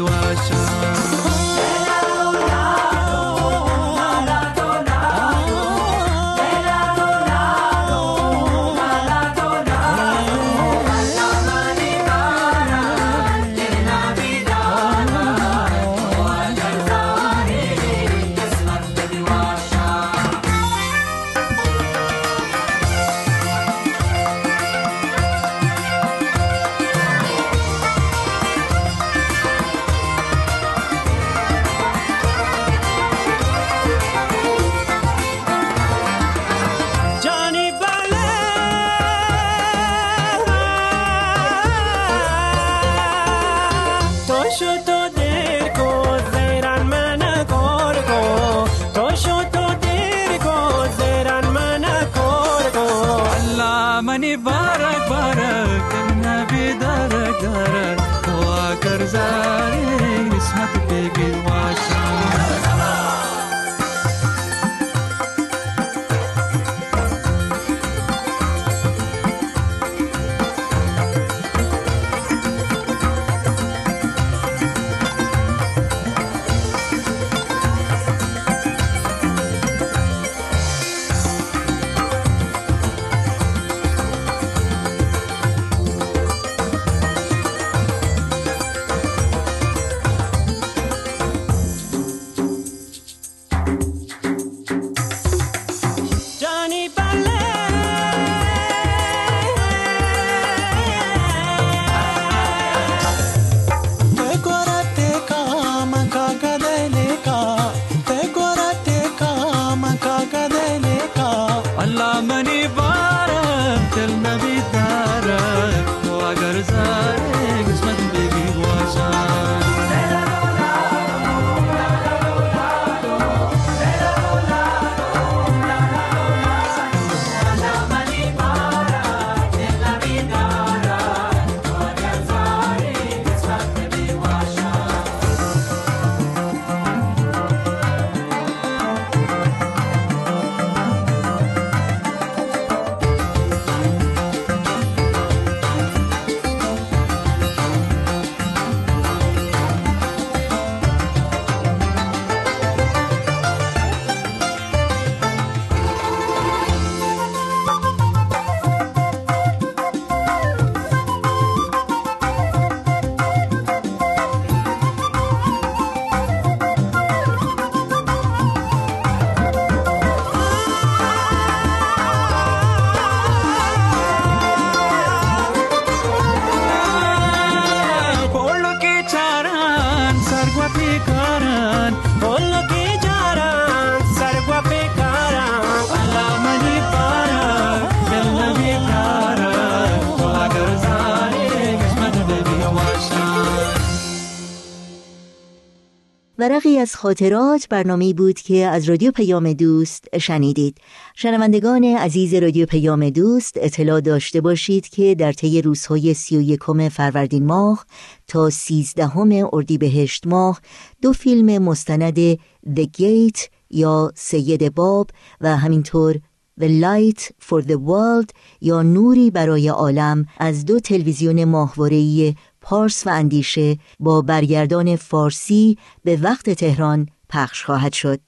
خاطرات 196.98 197.68
برنامه 197.70 198.14
بود 198.14 198.40
که 198.40 198.66
از 198.66 198.90
رادیو 198.90 199.12
پیام 199.12 199.54
دوست 199.54 200.18
شنیدید. 200.18 200.78
شنوندگان 201.16 201.84
عزیز 201.84 202.34
رادیو 202.34 202.66
پیام 202.66 203.10
دوست 203.10 203.54
اطلاع 203.58 204.02
داشته 204.02 204.42
باشید 204.42 204.90
که 204.90 205.16
در 205.16 205.32
طی 205.32 205.62
روزهای 205.62 206.14
سی 206.14 206.38
و 206.38 206.42
یکم 206.42 206.90
فروردین 206.90 207.46
ماه 207.46 207.86
تا 208.28 208.50
سیزدهم 208.50 209.50
اردیبهشت 209.54 210.28
ماه 210.28 210.62
دو 211.02 211.14
فیلم 211.14 211.64
مستند 211.64 212.34
The 212.66 212.88
Gate 213.00 213.48
یا 213.70 214.12
سید 214.16 214.76
باب 214.76 215.10
و 215.42 215.58
همینطور 215.58 216.20
The 216.60 216.70
Light 216.84 217.22
for 217.40 217.62
the 217.62 217.78
World 217.78 218.30
یا 218.62 218.82
نوری 218.82 219.32
برای 219.32 219.68
عالم 219.68 220.26
از 220.38 220.66
دو 220.66 220.80
تلویزیون 220.80 221.46
ماهواره‌ای 221.46 222.36
پارس 222.70 223.08
و 223.08 223.10
اندیشه 223.10 223.78
با 224.00 224.22
برگردان 224.22 224.96
فارسی 224.96 225.78
به 226.04 226.16
وقت 226.16 226.50
تهران 226.50 227.10
پخش 227.30 227.66
خواهد 227.66 227.94
شد. 227.94 228.20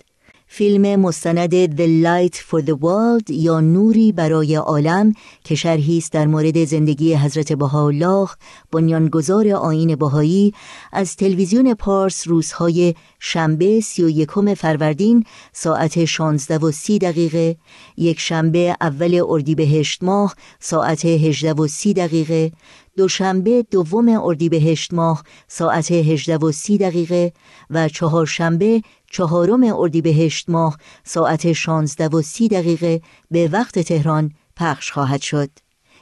فیلم 0.51 0.99
مستند 0.99 1.75
The 1.75 2.05
Light 2.05 2.35
for 2.35 2.61
the 2.65 2.75
World 2.81 3.29
یا 3.29 3.59
نوری 3.59 4.11
برای 4.11 4.55
عالم 4.55 5.13
که 5.43 5.55
شرحی 5.55 5.97
است 5.97 6.11
در 6.11 6.27
مورد 6.27 6.65
زندگی 6.65 7.13
حضرت 7.15 7.53
بهاءالله 7.53 8.29
بنیانگذار 8.71 9.49
آین 9.49 9.95
بهایی 9.95 10.53
از 10.91 11.15
تلویزیون 11.15 11.73
پارس 11.73 12.27
روزهای 12.27 12.95
شنبه 13.19 13.79
سی 13.79 14.03
و 14.03 14.09
یکم 14.09 14.53
فروردین 14.53 15.23
ساعت 15.53 16.05
16 16.05 16.57
و 16.57 16.71
سی 16.71 16.99
دقیقه 16.99 17.57
یک 17.97 18.19
شنبه 18.19 18.75
اول 18.81 19.21
اردیبهشت 19.27 20.03
ماه 20.03 20.35
ساعت 20.59 21.05
18 21.05 21.53
و 21.53 21.67
سی 21.67 21.93
دقیقه 21.93 22.51
دوشنبه 22.99 23.65
دوم 23.71 24.09
اردیبهشت 24.09 24.93
ماه 24.93 25.23
ساعت 25.47 25.91
18 25.91 26.37
و 26.37 26.51
سی 26.51 26.77
دقیقه 26.77 27.33
و 27.69 27.89
چهارشنبه 27.89 28.81
چهارم 29.11 29.63
اردیبهشت 29.63 30.49
ماه 30.49 30.77
ساعت 31.03 31.53
16 31.53 32.07
و 32.07 32.21
سی 32.21 32.47
دقیقه 32.47 33.01
به 33.31 33.49
وقت 33.51 33.79
تهران 33.79 34.31
پخش 34.55 34.91
خواهد 34.91 35.21
شد. 35.21 35.49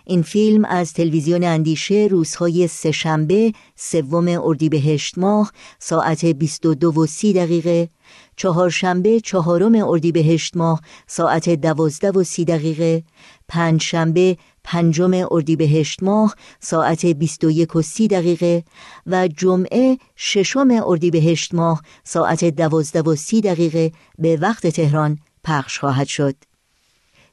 این 0.05 0.21
فیلم 0.21 0.65
از 0.65 0.93
تلویزیون 0.93 1.43
اندیشه 1.43 2.07
روزهای 2.11 2.67
سهشنبه 2.67 3.53
سوم 3.75 4.27
اردیبهشت 4.27 5.17
ماه 5.17 5.51
ساعت 5.79 6.25
22 6.25 6.91
و 6.91 7.05
سی 7.05 7.33
دقیقه 7.33 7.89
چهارشنبه 8.37 9.19
چهارم 9.19 9.75
اردیبهشت 9.75 10.57
ماه 10.57 10.81
ساعت 11.07 11.49
دوازده 11.49 12.11
و 12.11 12.23
سی 12.23 12.45
دقیقه. 12.45 13.03
پنجشنبه 13.47 14.37
پنجم 14.63 15.27
اردیبهشت 15.31 16.03
ماه 16.03 16.35
ساعت 16.59 17.05
21 17.05 17.75
و 17.75 17.81
سی 17.81 18.07
دقیقه. 18.07 18.63
و 19.07 19.27
جمعه 19.27 19.97
ششم 20.15 20.67
اردیبهشت 20.85 21.53
ماه 21.53 21.81
ساعت 22.03 22.45
دوازده 22.45 23.01
و 23.01 23.15
سی 23.15 23.41
دقیقه. 23.41 23.91
به 24.17 24.37
وقت 24.37 24.67
تهران 24.67 25.19
پخش 25.43 25.79
خواهد 25.79 26.07
شد. 26.07 26.35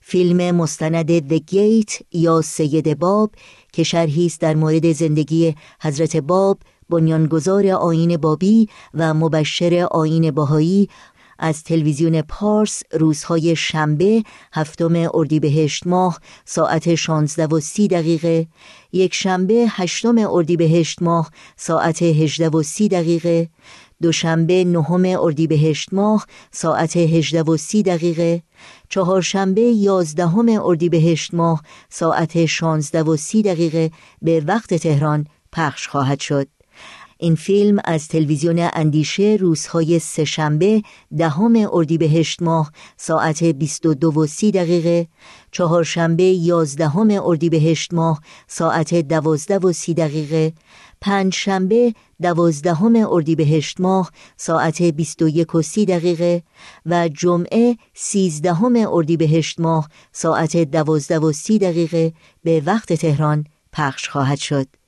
فیلم 0.01 0.57
مستند 0.57 1.29
The 1.29 1.41
Gate 1.53 2.03
یا 2.13 2.41
سید 2.41 2.99
باب 2.99 3.31
که 3.73 3.83
شرحی 3.83 4.27
است 4.27 4.41
در 4.41 4.55
مورد 4.55 4.93
زندگی 4.93 5.55
حضرت 5.81 6.17
باب 6.17 6.59
بنیانگذار 6.91 7.69
آین 7.69 8.17
بابی 8.17 8.69
و 8.95 9.15
مبشر 9.15 9.89
آین 9.91 10.31
باهایی 10.31 10.89
از 11.39 11.63
تلویزیون 11.63 12.23
پارس 12.23 12.83
روزهای 12.93 13.57
شنبه 13.57 14.23
هفتم 14.53 15.11
اردیبهشت 15.15 15.87
ماه 15.87 16.21
ساعت 16.45 16.95
16 16.95 17.47
و 17.47 17.61
30 17.61 17.89
دقیقه 17.89 18.47
یک 18.93 19.15
شنبه 19.15 19.67
هشتم 19.69 20.19
اردیبهشت 20.19 21.03
ماه 21.03 21.31
ساعت 21.57 22.03
18 22.03 22.49
و 22.49 22.63
30 22.63 22.89
دقیقه 22.89 23.49
دوشنبه 24.03 24.65
نهم 24.65 25.05
اردیبهشت 25.21 25.89
ماه 25.93 26.27
ساعت 26.51 26.97
18 26.97 27.43
و 27.43 27.57
30 27.57 27.83
دقیقه 27.83 28.43
چهارشنبه 28.89 29.61
یازدهم 29.61 30.49
اردیبهشت 30.49 31.35
ماه 31.35 31.63
ساعت 31.89 32.47
16 32.47 33.03
و 33.03 33.17
30 33.17 33.43
دقیقه 33.43 33.91
به 34.23 34.41
وقت 34.47 34.75
تهران 34.75 35.27
پخش 35.53 35.89
خواهد 35.89 36.21
شد. 36.21 36.49
این 37.19 37.35
فیلم 37.35 37.79
از 37.85 38.09
تلویزیون 38.09 38.69
اندیشه 38.73 39.37
روزهای 39.41 39.99
سهشنبه 39.99 40.83
دهم 41.19 41.69
اردیبهشت 41.73 42.43
ماه 42.43 42.73
ساعت 42.97 43.45
22 43.45 44.21
و 44.21 44.27
30 44.27 44.51
دقیقه 44.51 45.09
چهارشنبه 45.51 46.25
یازدهم 46.25 47.11
اردیبهشت 47.11 47.95
ماه 47.95 48.21
ساعت 48.49 48.95
12 48.95 49.59
و 49.59 49.73
30 49.73 49.95
دقیقه 49.95 50.53
پنج 51.01 51.35
شنبه 51.35 51.95
دوازدهم 52.23 52.97
اردیبهشت 52.97 53.81
ماه 53.81 54.11
ساعت 54.37 54.83
21 54.83 55.55
و 55.55 55.63
30 55.63 55.87
دقیقه 55.87 56.43
و 56.87 57.09
جمعه 57.09 57.77
سیزدهم 57.95 58.77
اردیبهشت 58.89 59.61
ماه 59.61 59.89
ساعت 60.13 60.57
12 60.57 61.19
و 61.19 61.33
30 61.33 61.59
دقیقه 61.59 62.13
به 62.45 62.63
وقت 62.67 62.93
تهران 62.93 63.45
پخش 63.73 64.09
خواهد 64.09 64.39
شد. 64.39 64.84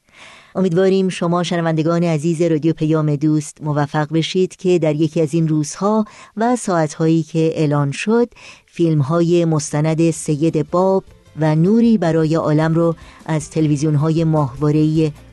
امیدواریم 0.57 1.09
شما 1.09 1.43
شنوندگان 1.43 2.05
عزیز 2.05 2.43
رادیو 2.43 2.73
پیام 2.73 3.17
دوست 3.17 3.59
موفق 3.63 4.13
بشید 4.13 4.57
که 4.57 4.79
در 4.79 4.95
یکی 4.95 5.21
از 5.21 5.35
این 5.35 5.49
روزها 5.49 6.05
و 6.37 6.57
ساعتهایی 6.57 7.23
که 7.23 7.53
اعلان 7.55 7.93
شد 7.93 8.29
فیلم 8.67 9.01
های 9.01 9.45
مستند 9.45 10.11
سید 10.11 10.71
باب 10.71 11.05
و 11.41 11.55
نوری 11.55 11.99
برای 11.99 12.35
عالم 12.35 12.75
رو 12.75 12.95
از 13.27 13.51
تلویزیون 13.51 13.95
های 13.95 14.25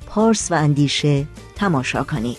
پارس 0.07 0.51
و 0.51 0.55
اندیشه 0.55 1.27
تماشا 1.55 2.03
کنید. 2.03 2.37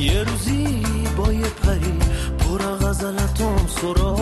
یه 0.00 0.22
روزی 0.22 0.82
با 1.16 1.32
یه 1.32 1.48
پری 1.62 1.98
پر 2.38 2.58
غزلتم 2.58 3.66
سراغه 3.66 4.13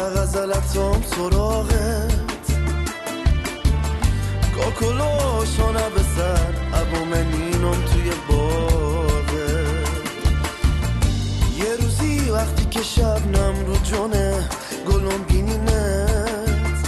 غزلتم 0.00 1.02
سراغت. 1.16 2.08
کاکلو 4.56 5.44
شانه 5.56 5.88
به 5.94 6.02
سر 6.16 6.54
ابو 6.80 7.04
منینم 7.04 7.84
توی 7.84 8.10
باغه 8.28 9.64
یه 11.58 11.76
روزی 11.80 12.30
وقتی 12.30 12.64
که 12.64 12.82
شبنم 12.82 13.54
رو 13.66 13.76
جونه 13.84 14.48
گلم 14.88 15.22
بینینت 15.28 16.78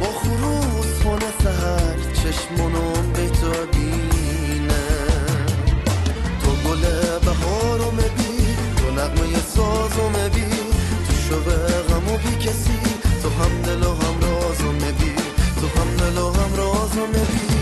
با 0.00 0.06
خروز 0.06 1.02
خونه 1.02 1.30
سهر 1.42 1.98
چشمونم 2.14 3.12
به 3.12 3.28
تو 3.28 3.66
بینه. 3.72 4.86
تو 6.42 6.50
گل 6.68 6.82
بهارو 7.24 7.90
مبی 7.90 8.56
تو 8.76 8.90
نقمه 8.90 9.40
سازو 9.54 10.08
مبی 10.08 10.51
شوق 11.32 11.48
غم 11.88 12.08
و 12.12 12.16
بی 12.16 12.36
کسی. 12.36 12.78
تو 13.22 13.28
هم 13.28 13.62
دل 13.62 13.82
و 13.82 13.94
هم 13.94 14.20
رازو 14.20 14.72
مبی 14.72 15.14
تو 15.60 15.80
هم 15.80 15.96
دل 15.96 16.18
و 16.18 16.32
هم 16.32 16.56
رازو 16.56 17.06
مبی 17.06 17.61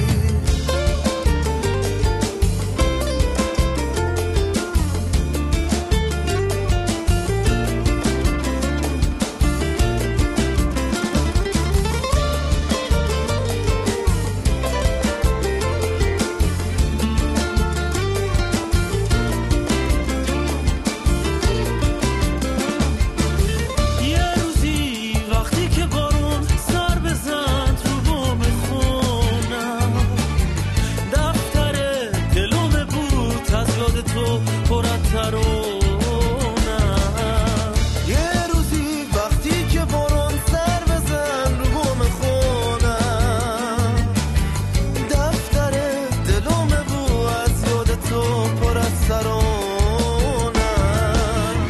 ترونم 49.11 50.52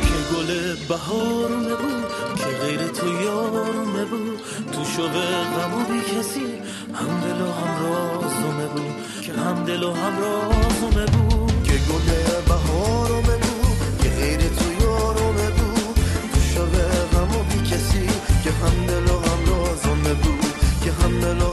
که 0.06 0.16
گل 0.30 0.50
بهارونه 0.88 1.74
بود 1.80 2.04
که 2.36 2.50
غیر 2.62 2.80
تو 2.88 3.06
یارونه 3.22 4.04
بود. 4.04 4.40
تو 4.72 4.84
شوق 4.84 5.14
غم 5.54 5.74
و 5.74 5.80
بی 5.88 6.00
کسی 6.12 6.48
هم 6.98 7.12
دل 7.24 7.40
و 7.40 7.50
هم 7.58 7.72
رازومه 7.84 8.66
بود. 8.74 8.96
که 9.22 9.32
هم 9.32 9.64
دل 9.64 9.82
و 9.82 9.92
هم 9.92 10.14
رازومه 10.24 11.06
بود. 11.06 11.62
که 11.64 11.72
گل 11.72 12.08
بهارونه 12.48 13.36
بود 13.42 13.76
که 14.02 14.08
غیر 14.08 14.40
تو 14.40 14.84
یارونه 14.84 15.50
بود. 15.50 15.94
تو 16.32 16.40
شوق 16.54 16.74
غم 17.12 17.36
و 17.36 17.42
بی 17.42 17.60
کسی 17.70 18.06
که 18.44 18.50
هم 18.50 18.86
دل 18.86 19.06
و 19.12 19.16
هم 19.26 19.40
رازومه 19.50 20.14
بود. 20.14 20.54
که 20.84 20.92
هم 20.92 21.20
دل 21.20 21.42
و 21.42 21.49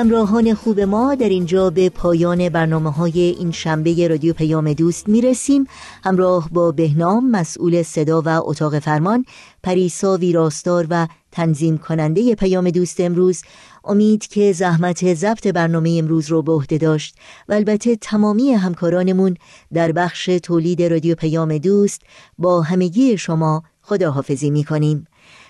همراهان 0.00 0.54
خوب 0.54 0.80
ما 0.80 1.14
در 1.14 1.28
اینجا 1.28 1.70
به 1.70 1.88
پایان 1.88 2.48
برنامه 2.48 2.90
های 2.90 3.20
این 3.20 3.52
شنبه 3.52 4.08
رادیو 4.08 4.32
پیام 4.32 4.72
دوست 4.72 5.08
می 5.08 5.20
رسیم 5.20 5.66
همراه 6.04 6.48
با 6.52 6.72
بهنام 6.72 7.30
مسئول 7.30 7.82
صدا 7.82 8.22
و 8.22 8.28
اتاق 8.28 8.78
فرمان 8.78 9.24
پریسا 9.62 10.16
ویراستار 10.16 10.86
و 10.90 11.08
تنظیم 11.32 11.78
کننده 11.78 12.34
پیام 12.34 12.70
دوست 12.70 13.00
امروز. 13.00 13.42
امید 13.84 14.26
که 14.26 14.52
زحمت 14.52 15.14
ضبط 15.14 15.46
برنامه 15.46 15.96
امروز 15.98 16.28
رو 16.28 16.42
به 16.42 16.52
عهده 16.52 16.78
داشت. 16.78 17.16
و 17.48 17.52
البته 17.52 17.96
تمامی 17.96 18.52
همکارانمون 18.52 19.36
در 19.72 19.92
بخش 19.92 20.24
تولید 20.42 20.82
رادیو 20.82 21.14
پیام 21.14 21.58
دوست 21.58 22.02
با 22.38 22.62
همگی 22.62 23.18
شما 23.18 23.62
خداحافظی 23.82 24.50
می 24.50 24.64
کنیم 24.64 25.06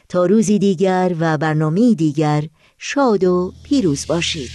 تا 0.09 0.26
روزی 0.26 0.59
دیگر 0.59 1.16
و 1.20 1.38
برنامه 1.38 1.94
دیگر 1.94 2.44
شاد 2.82 3.24
و 3.24 3.52
پیروز 3.62 4.06
باشید. 4.06 4.50